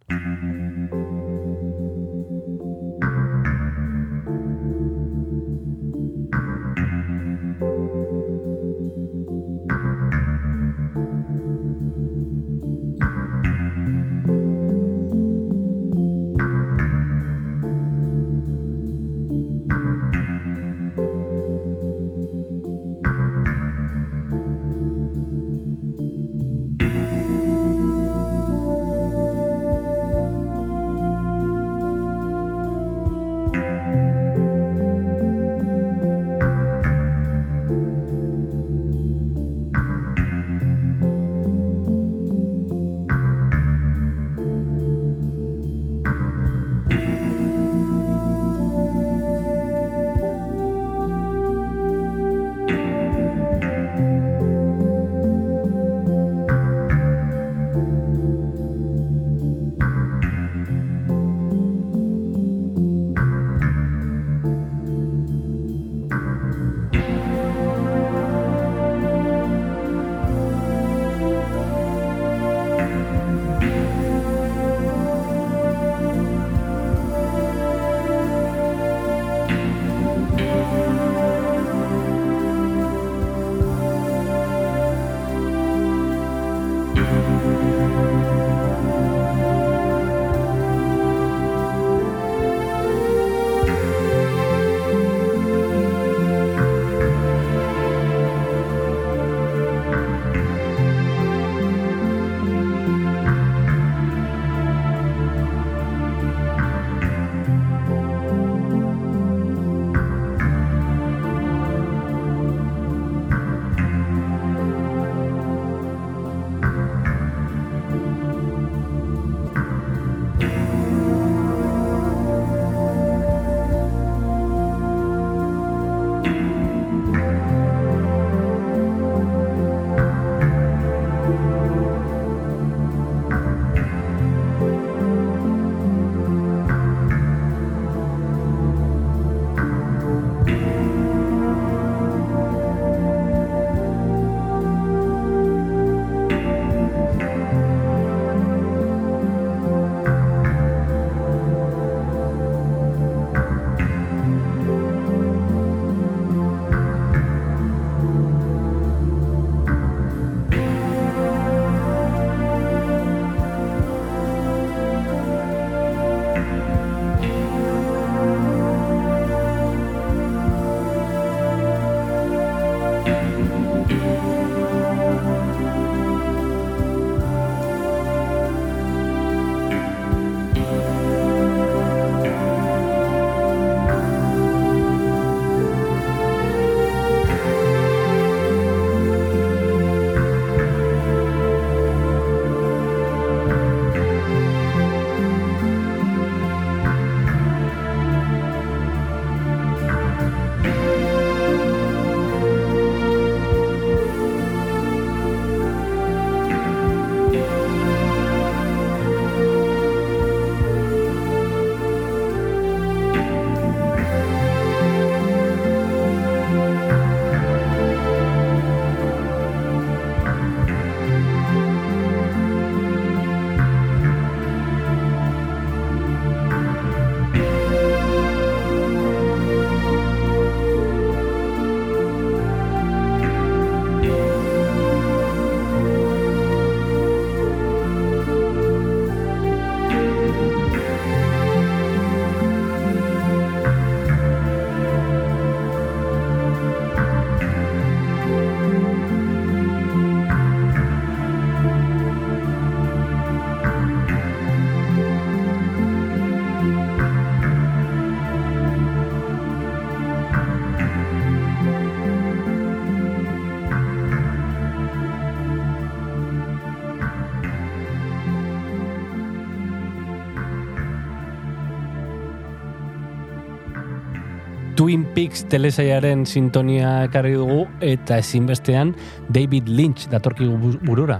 [274.92, 278.90] Twin Peaks telesaiaren sintonia ekarri dugu eta ezinbestean
[279.32, 281.16] David Lynch datorkigu bu- burura.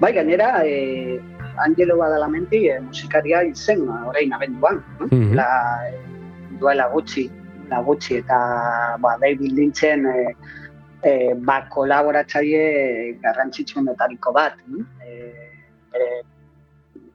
[0.00, 1.20] Bai, gainera, eh,
[1.62, 4.82] Angelo Badalamenti eh, musikaria izen orain abenduan.
[4.98, 5.06] eh?
[5.06, 5.34] Mhm.
[5.38, 5.46] La,
[5.86, 6.00] eh,
[6.58, 7.28] duela gutxi,
[7.70, 10.34] la gutxi, eta ba, David Lynchen eh,
[11.04, 14.54] eh, ba, kolaboratzaile garrantzitsuenetariko bat.
[15.06, 15.30] Eh,
[15.92, 16.10] bere,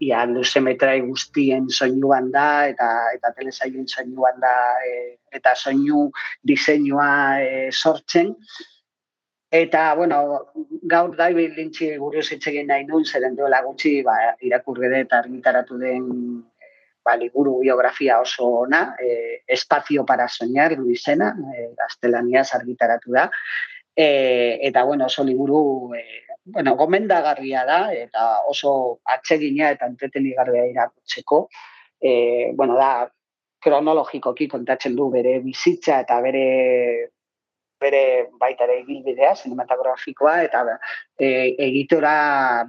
[0.03, 4.53] ia luze metrai guztien soinuan da, eta, eta telesaien soinuan da,
[4.87, 6.09] eh, eta soinu
[6.43, 7.09] diseinua
[7.41, 8.33] eh, sortzen.
[9.53, 10.19] Eta, bueno,
[10.89, 15.77] gaur David Lynchi buruz hitz egin nahi nun, zeren duela gutxi, ba, irakurri eta argitaratu
[15.77, 16.07] den
[16.57, 16.71] eh,
[17.05, 21.35] ba, liburu biografia oso ona, eh, Espazio para soñar du izena,
[21.77, 23.29] gaztelaniaz argitaratu da.
[23.95, 31.47] Eh, eta, bueno, oso liburu eh, bueno, gomendagarria da, eta oso atsegina eta entretenigarria irakurtzeko.
[32.01, 33.09] Eh, bueno, da,
[33.63, 36.47] kronologikoki kontatzen du bere bizitza eta bere
[37.83, 38.03] bere
[38.39, 40.63] baita ere ibilbidea sinematografikoa eta
[41.19, 41.27] e,
[41.67, 42.13] egitora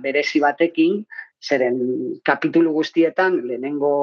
[0.03, 1.03] berezi batekin
[1.43, 1.79] zeren
[2.27, 3.95] kapitulu guztietan lehenengo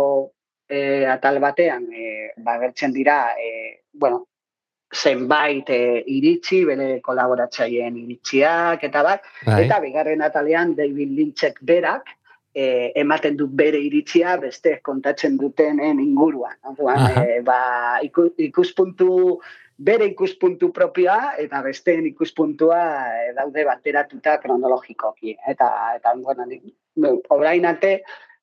[0.69, 3.52] e, atal batean e, bagertzen dira e,
[3.91, 4.27] bueno,
[4.91, 9.63] zenbait e, iritzi, bere kolaboratzaileen iritziak eta bat, Bai.
[9.65, 12.11] eta bigarren atalean David Lynchek berak
[12.53, 16.57] e, ematen du bere iritzia beste kontatzen dutenen inguruan.
[16.73, 19.39] Orduan, e, ba, iku- ikuspuntu
[19.81, 22.81] bere ikuspuntu propioa eta besteen ikuspuntua
[23.38, 25.38] daude bateratuta kronologikoki.
[25.47, 26.45] Eta, eta bueno,
[27.34, 28.01] orain arte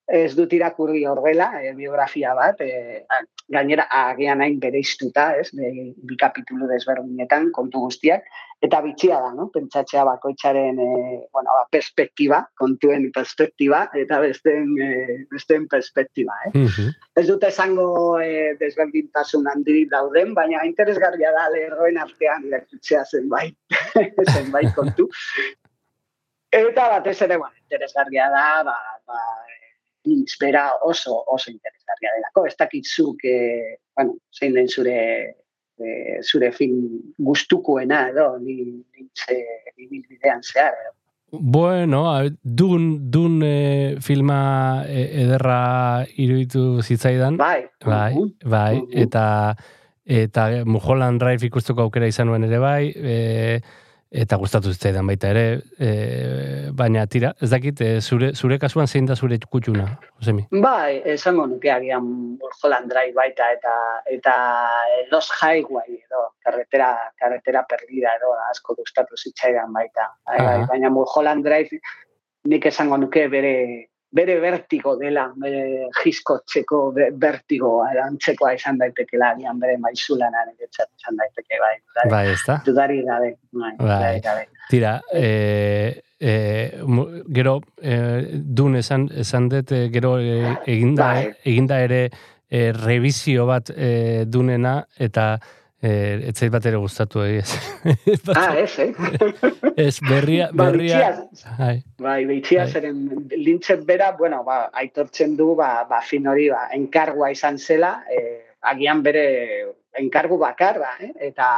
[0.09, 3.05] ez dut irakurri horrela, e, biografia bat, e,
[3.53, 8.25] gainera agian hain bereiztuta, ez, be, bi kapitulu desberdinetan, kontu guztiak,
[8.65, 9.47] eta bitxia da, no?
[9.55, 10.89] pentsatzea bakoitzaren e,
[11.33, 16.35] bueno, ba, perspektiba, kontuen perspektiba, eta besteen, e, besteen perspektiba.
[16.49, 16.55] Eh?
[16.57, 16.97] Mhm.
[17.21, 23.57] Ez dut esango e, desberdintasun handirik dauden, baina interesgarria da lerroen artean irakurtzea zenbait,
[24.39, 25.11] zenbait kontu.
[26.49, 28.77] Eta batez ere, bueno, interesgarria da, ba,
[29.07, 29.23] ba,
[30.09, 32.47] Lynch bera oso, oso interesgarria delako.
[32.49, 32.87] Ez dakit
[33.23, 34.99] e, bueno, zein den zure
[35.79, 39.43] e, zure film gustukoena edo, ni Lynch e,
[39.77, 40.73] ibilbidean zehar.
[40.73, 40.99] edo.
[41.31, 42.05] Bueno,
[42.43, 47.37] dun, dun eh, filma eh, ederra iruditu zitzaidan.
[47.37, 47.67] Bai.
[47.85, 48.15] Bai,
[48.45, 49.55] bai, eta
[50.09, 53.61] eta Mulholland Drive ikusteko aukera izan nuen ere bai, e,
[54.11, 55.45] eta gustatu zitzaidan baita ere,
[55.77, 55.89] e,
[56.73, 59.85] baina tira, ez dakit, e, zure, zure kasuan zein da zure kutxuna,
[60.17, 60.47] Josemi?
[60.65, 62.07] Bai, esango nuke agian
[62.41, 63.75] Mulholland Drive baita eta
[64.15, 64.35] eta
[65.13, 70.09] Los Highway edo carretera, carretera perdida edo asko gustatu zitzaidan baita.
[70.25, 71.81] Bai, bai, baina Mulholland Drive
[72.49, 73.55] nik esango nuke bere
[74.11, 81.61] bere vertigo dela, bere jiskotzeko be- vertigo erantzekoa izan daitekela agian bere maizulanaren izan daiteke
[81.61, 81.75] bai.
[82.11, 82.61] Bai, ez da?
[82.65, 83.35] Dudari gabe.
[83.53, 84.21] Bai, Bai.
[84.25, 84.47] gabe.
[84.71, 86.33] Tira, e, e,
[87.33, 87.99] gero e,
[88.33, 91.31] dun esan, esan dut, gero e, eginda, Bai.
[91.45, 92.03] eginda ere
[92.49, 95.39] e, revisio bat e, dunena, eta
[95.83, 95.91] e,
[96.31, 97.53] etzait bat ere gustatu egiz.
[98.35, 98.93] Ah, ez, eh?
[99.87, 101.01] ez, berria, Ba, berria,
[101.31, 102.25] bitxia, Bai.
[102.29, 107.59] Bitxia zeren lintzen bera, bueno, ba, aitortzen du, ba, ba fin hori, ba, enkargua izan
[107.59, 109.29] zela, eh, agian bere
[109.99, 111.13] enkargu bakarra, eh?
[111.31, 111.49] eta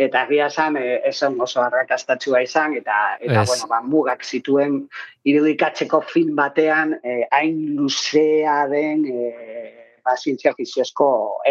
[0.00, 3.48] eta egia esan eh, esan oso arrakastatsua izan, eta, eta Ez.
[3.48, 4.78] bueno, ba, mugak zituen
[5.28, 10.54] irudikatzeko film batean, eh, hain luzea den eh, ba, zientzia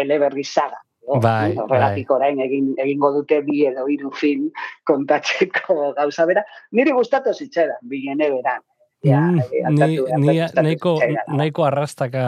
[0.02, 0.82] eleberri saga.
[1.16, 1.58] Edo, Bai, eh?
[1.62, 4.50] Horregatik orain egin, egingo dute bi edo hiru film
[4.86, 6.44] kontatzeko gauza bera.
[6.72, 8.62] Niri gustatu zitzaidan, bilene beran.
[9.02, 10.98] Ja, Mm, eh, ni, ni, nahiko,
[11.32, 12.22] nahiko arrastaka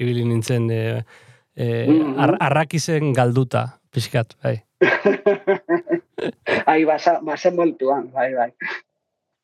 [0.00, 1.04] ibili nintzen e,
[1.56, 2.14] e, Mhm.
[2.18, 4.62] ar, arrakizen galduta, pixkat, bai.
[6.66, 8.50] Ai, basa, basen moltuan, bai, bai.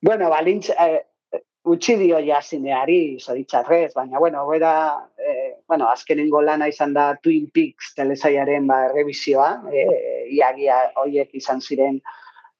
[0.03, 1.05] Bueno, balintz, eh,
[1.65, 3.19] utzi dio ja zineari,
[3.95, 10.27] baina, bueno, bera, eh, bueno, azkenengo lana izan da Twin Peaks telesaiaren ba, revisioa, eh,
[10.31, 12.01] iagia horiek izan ziren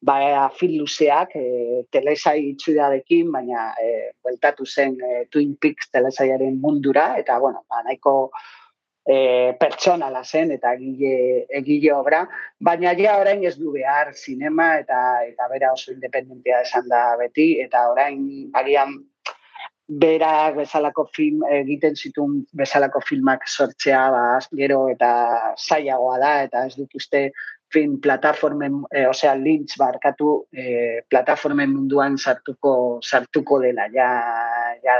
[0.03, 7.17] ba, film luzeak, eh, telesai itxudadekin, baina eh, bueltatu zen eh, Twin Peaks telesaiaren mundura,
[7.19, 8.31] eta, bueno, ba, nahiko
[9.11, 12.25] e, pertsonala zen eta egile, egile obra,
[12.71, 17.53] baina ja orain ez du behar sinema eta eta bera oso independentea esan da beti,
[17.65, 18.21] eta orain
[18.63, 18.99] agian
[19.91, 24.23] berak bezalako film egiten zituen bezalako filmak sortzea ba,
[24.61, 25.11] gero eta
[25.59, 27.31] zailagoa da eta ez dut uste
[27.73, 34.09] fin plataformen, e, osea, lintz barkatu, e, plataformen munduan sartuko sartuko dela, ja,
[34.83, 34.97] ja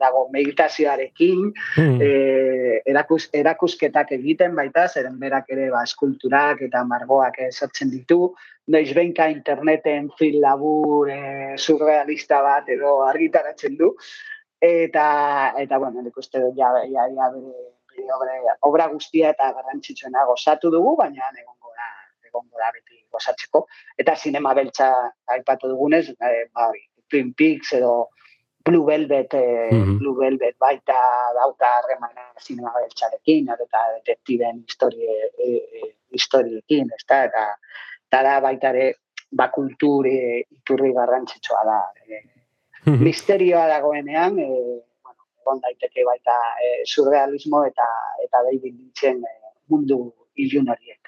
[0.00, 2.00] dago meditazioarekin, mm.
[2.00, 8.32] e, erakus, erakusketak egiten baita, zeren berak ere ba, eskulturak eta margoak esatzen ditu,
[8.72, 11.20] noiz benka interneten film labur e,
[11.58, 13.92] surrealista bat edo argitaratzen du,
[14.64, 15.06] eta,
[15.60, 17.30] eta bueno, nik uste dut, ja, ja, ja,
[18.16, 21.63] obra, obra guztia eta garrantzitsuena gozatu dugu, baina egongo da,
[22.34, 23.64] egongo da beti gozatzeko.
[23.98, 24.90] Eta sinema beltza
[25.36, 27.94] aipatu dugunez, eh, bai, Twin Peaks edo
[28.64, 30.98] Blue Velvet, eh, mm Blue Velvet baita
[31.38, 37.44] dauta harremana sinema beltzarekin, eta detektiben historie, eh, eh, historiekin, ez da, eta,
[38.08, 38.94] eta da baita ere,
[39.34, 41.78] bakultur eh, iturri garrantzitsua da.
[42.08, 42.24] Eh,
[42.86, 47.88] misterioa dagoenean, eh, bueno, egon daiteke baita eh, surrealismo eta
[48.24, 49.98] eta David Lynchen eh, mundu
[50.36, 51.03] ilun horiek.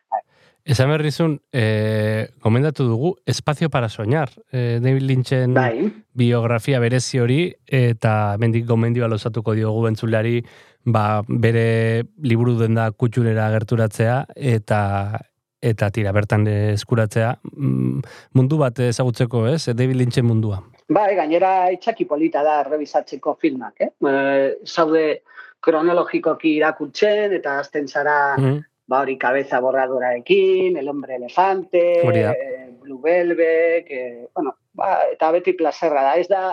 [0.67, 5.93] Esan berrizun, eh, komendatu dugu, Espazio para soñar, eh, David Lynchen bai.
[6.13, 10.43] biografia berezi hori, eta mendik gomendioa lozatuko diogu entzulari,
[10.83, 15.21] ba, bere liburu den da kutxunera gerturatzea, eta
[15.63, 18.03] eta tira, bertan eskuratzea, mm,
[18.35, 19.69] mundu bat ezagutzeko, ez?
[19.73, 20.65] David Lynchen mundua.
[20.89, 23.91] Bai, gainera itxaki polita da revisatzeko filmak, eh?
[24.03, 25.23] E, zaude
[25.61, 33.01] kronologikoki irakurtzen, eta azten zara mm ba hori cabeza borradoraekin, el hombre elefante, eh, Blue
[33.03, 36.45] Velvet, que, bueno, ba, eta beti plazerra da, ez da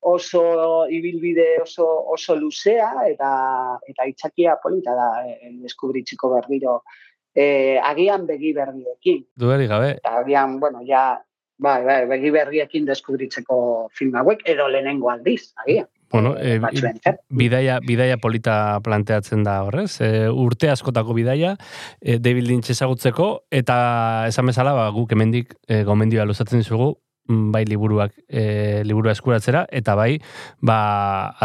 [0.00, 3.30] oso ibilbide oso oso luzea eta
[3.86, 6.78] eta itxakia polita da eh, deskubritziko berriro
[7.34, 9.26] eh, agian begi berriekin.
[9.36, 9.90] Duari gabe.
[9.98, 11.20] Eta agian, bueno, ja,
[11.58, 16.58] bai, bai, begi berriekin deskubritzeko film hauek, edo lehenengo aldiz, agian bueno, e,
[17.28, 21.54] bidaia, bidaia polita planteatzen da horrez, e, urte askotako bidaia,
[22.00, 26.96] e, David Lynch ezagutzeko, eta esan bezala, ba, guk emendik e, gomendioa luzatzen zugu,
[27.28, 30.18] mm, bai liburuak e, liburua eskuratzera, eta bai
[30.58, 30.80] ba,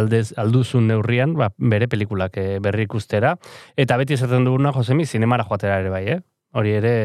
[0.01, 3.35] aldez, alduzun neurrian ba, bere pelikulak e, berri ikustera.
[3.77, 6.19] Eta beti esaten duguna, Josemi, zinemara joatera ere bai, eh?
[6.55, 6.97] Hori ere,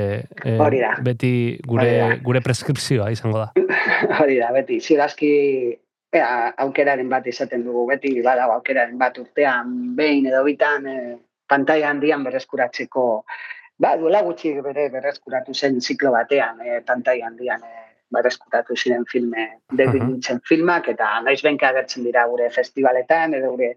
[0.47, 0.57] e,
[1.03, 3.53] beti gure, gure preskripzioa izango da.
[4.23, 5.33] Hori da, beti, zirazki
[6.13, 11.17] ea, aukeraren bat izaten dugu, beti badago aukeraren bat urtean, behin edo bitan, e,
[11.51, 13.07] pantaia handian bereskuratzeko,
[13.83, 19.47] ba, duela gutxi bere berreskuratu zen ziklo batean, e, pantaia handian e, berreskuratu ziren filme,
[19.71, 23.77] David uh filmak, eta naiz benka agertzen dira gure festivaletan, edo gure,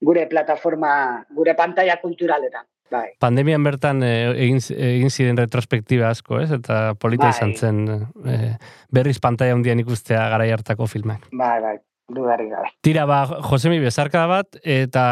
[0.00, 0.92] gure plataforma,
[1.30, 2.64] gure pantaia kulturaletan.
[2.92, 3.06] Bai.
[3.22, 6.50] Pandemian bertan eh, egin, egin ziren retrospektiba asko, ez?
[6.52, 7.32] Eta polita bai.
[7.32, 7.80] izan zen
[8.28, 8.52] eh,
[8.92, 11.24] berriz pantaia hundian ikustea gara hartako filmak.
[11.32, 11.76] Bai, bai.
[12.12, 12.68] Dudari gabe.
[12.84, 15.04] Tira, ba, Josemi, bezarka bat, eta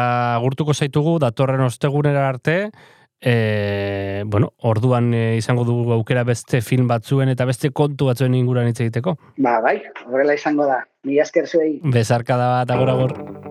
[0.43, 2.57] gurtuko zaitugu, datorren ostegunera arte,
[3.17, 8.83] e, bueno, orduan izango dugu aukera beste film batzuen eta beste kontu batzuen inguruan hitz
[8.83, 9.15] egiteko.
[9.41, 10.83] Ba, bai, horrela izango da.
[11.07, 11.79] Mi esker zuei.
[11.81, 13.50] Bezarka da bat, agor, agor.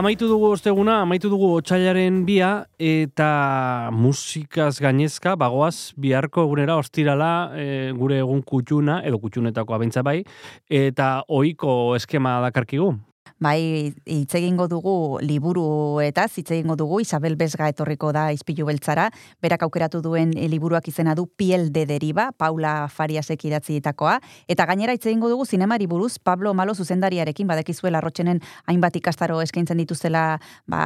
[0.00, 2.48] Amaitu dugu osteguna, amaitu dugu otxailaren bia,
[2.80, 7.66] eta musikaz gainezka, bagoaz, biharko egunera ostirala e,
[7.98, 10.22] gure egun kutxuna, edo kutxunetako abentza bai,
[10.72, 12.94] eta ohiko eskema dakarkigu.
[13.40, 19.06] Bai, hitz egingo dugu liburu eta hitz egingo dugu Isabel Besga etorriko da Izpilu Beltzara,
[19.40, 24.92] berak aukeratu duen liburuak izena du Piel de Deriva, Paula Fariasek idatzi ditakoa, eta gainera
[24.92, 30.36] hitz egingo dugu zinemari buruz Pablo Malo zuzendariarekin badekizuela arrotxenen hainbat ikastaro eskaintzen dituztela
[30.68, 30.82] ba,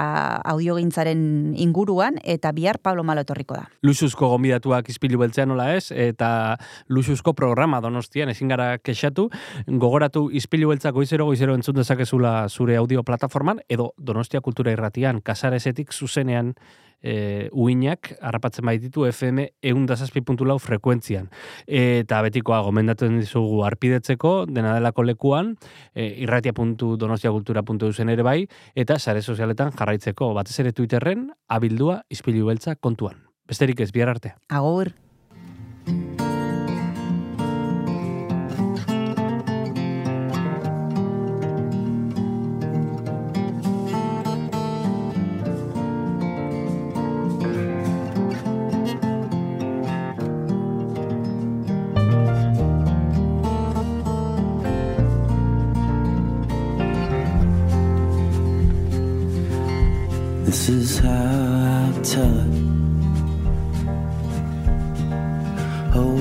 [0.55, 3.66] audiogintzaren inguruan, eta bihar Pablo Malo etorriko da.
[3.82, 6.55] Luxuzko gombidatuak Izpilu Beltzean nola ez, eta
[6.86, 9.26] luxuzko programa donostian ezin gara kexatu,
[9.66, 15.92] gogoratu Izpilu Beltzako goizero goizero entzun dezakezula zure audio plataforman edo Donostia Kultura Irratian kasaresetik
[15.92, 16.54] zuzenean
[17.04, 19.44] e, uinak harrapatzen baititu FM
[20.44, 21.28] lau frekuentzian.
[21.66, 25.56] eta betikoa gomendatzen dizugu arpidetzeko, dena delako lekuan,
[25.94, 32.76] e, irratia.donostiakultura.eu zen ere bai, eta sare sozialetan jarraitzeko, batez ere Twitterren, abildua izpilu beltza
[32.76, 33.24] kontuan.
[33.46, 34.34] Besterik ez, bihar arte.
[34.48, 34.94] Agur.
[60.55, 62.52] This is how I tell it.
[65.97, 66.14] Oh,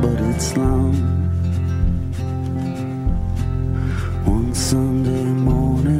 [0.00, 0.94] but it's long.
[4.24, 5.97] One Sunday morning.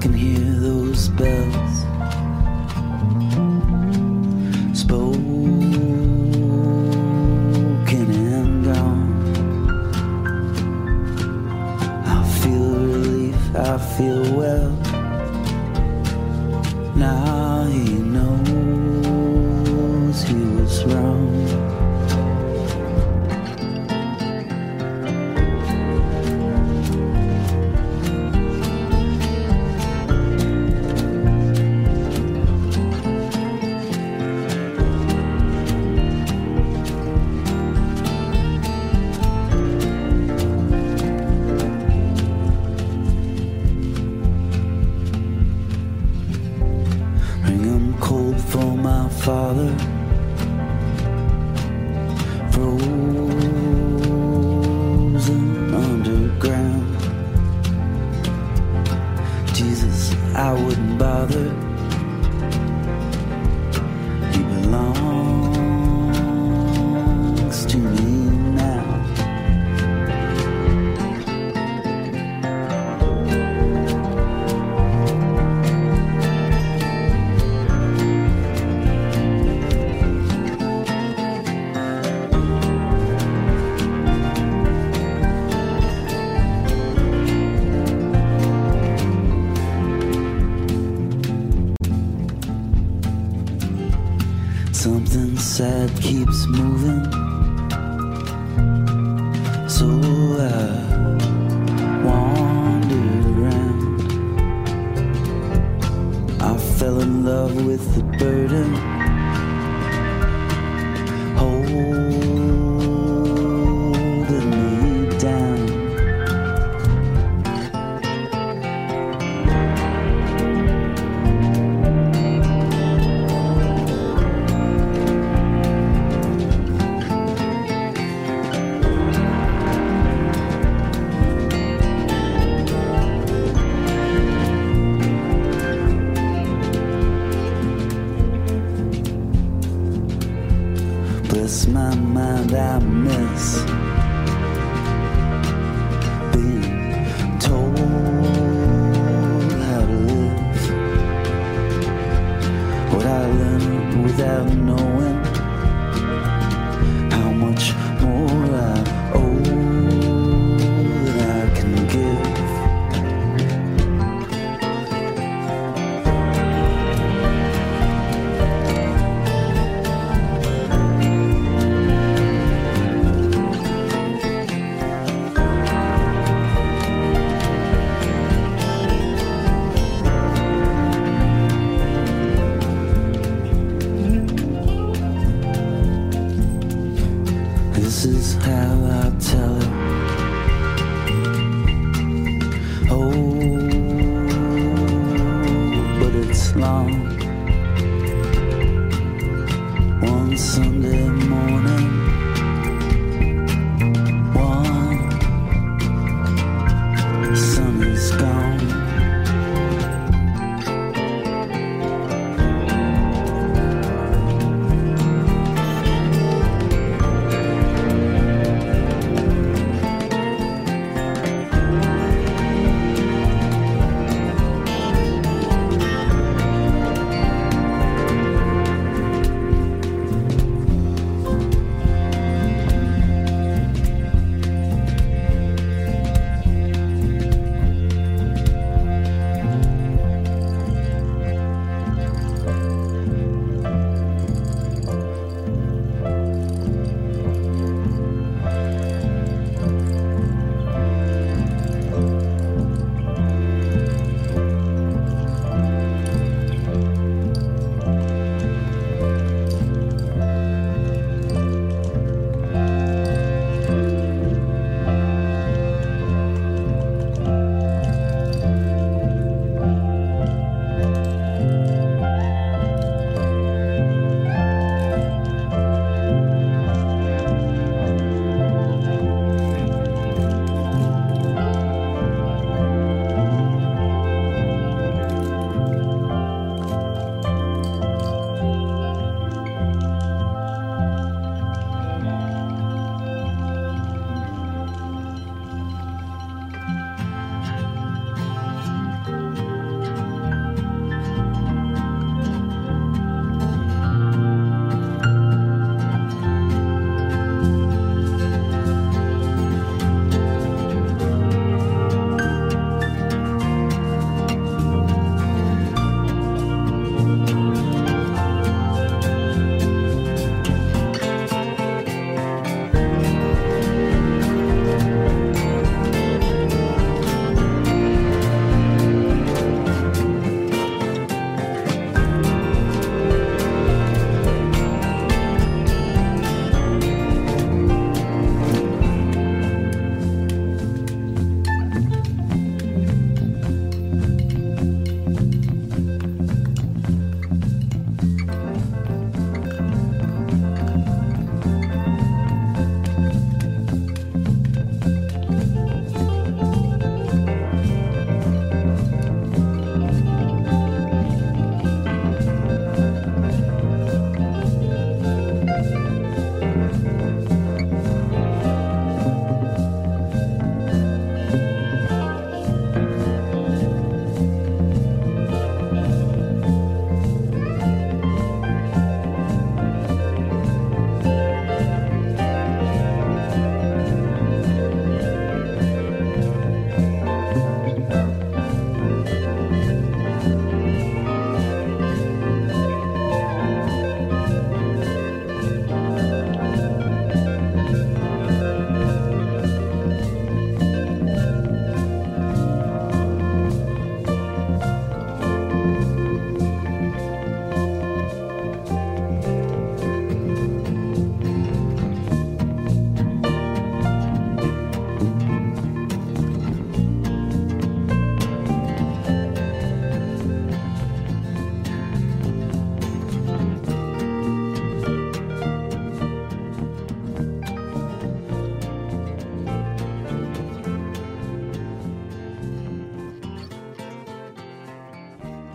[0.00, 1.89] Can hear those bells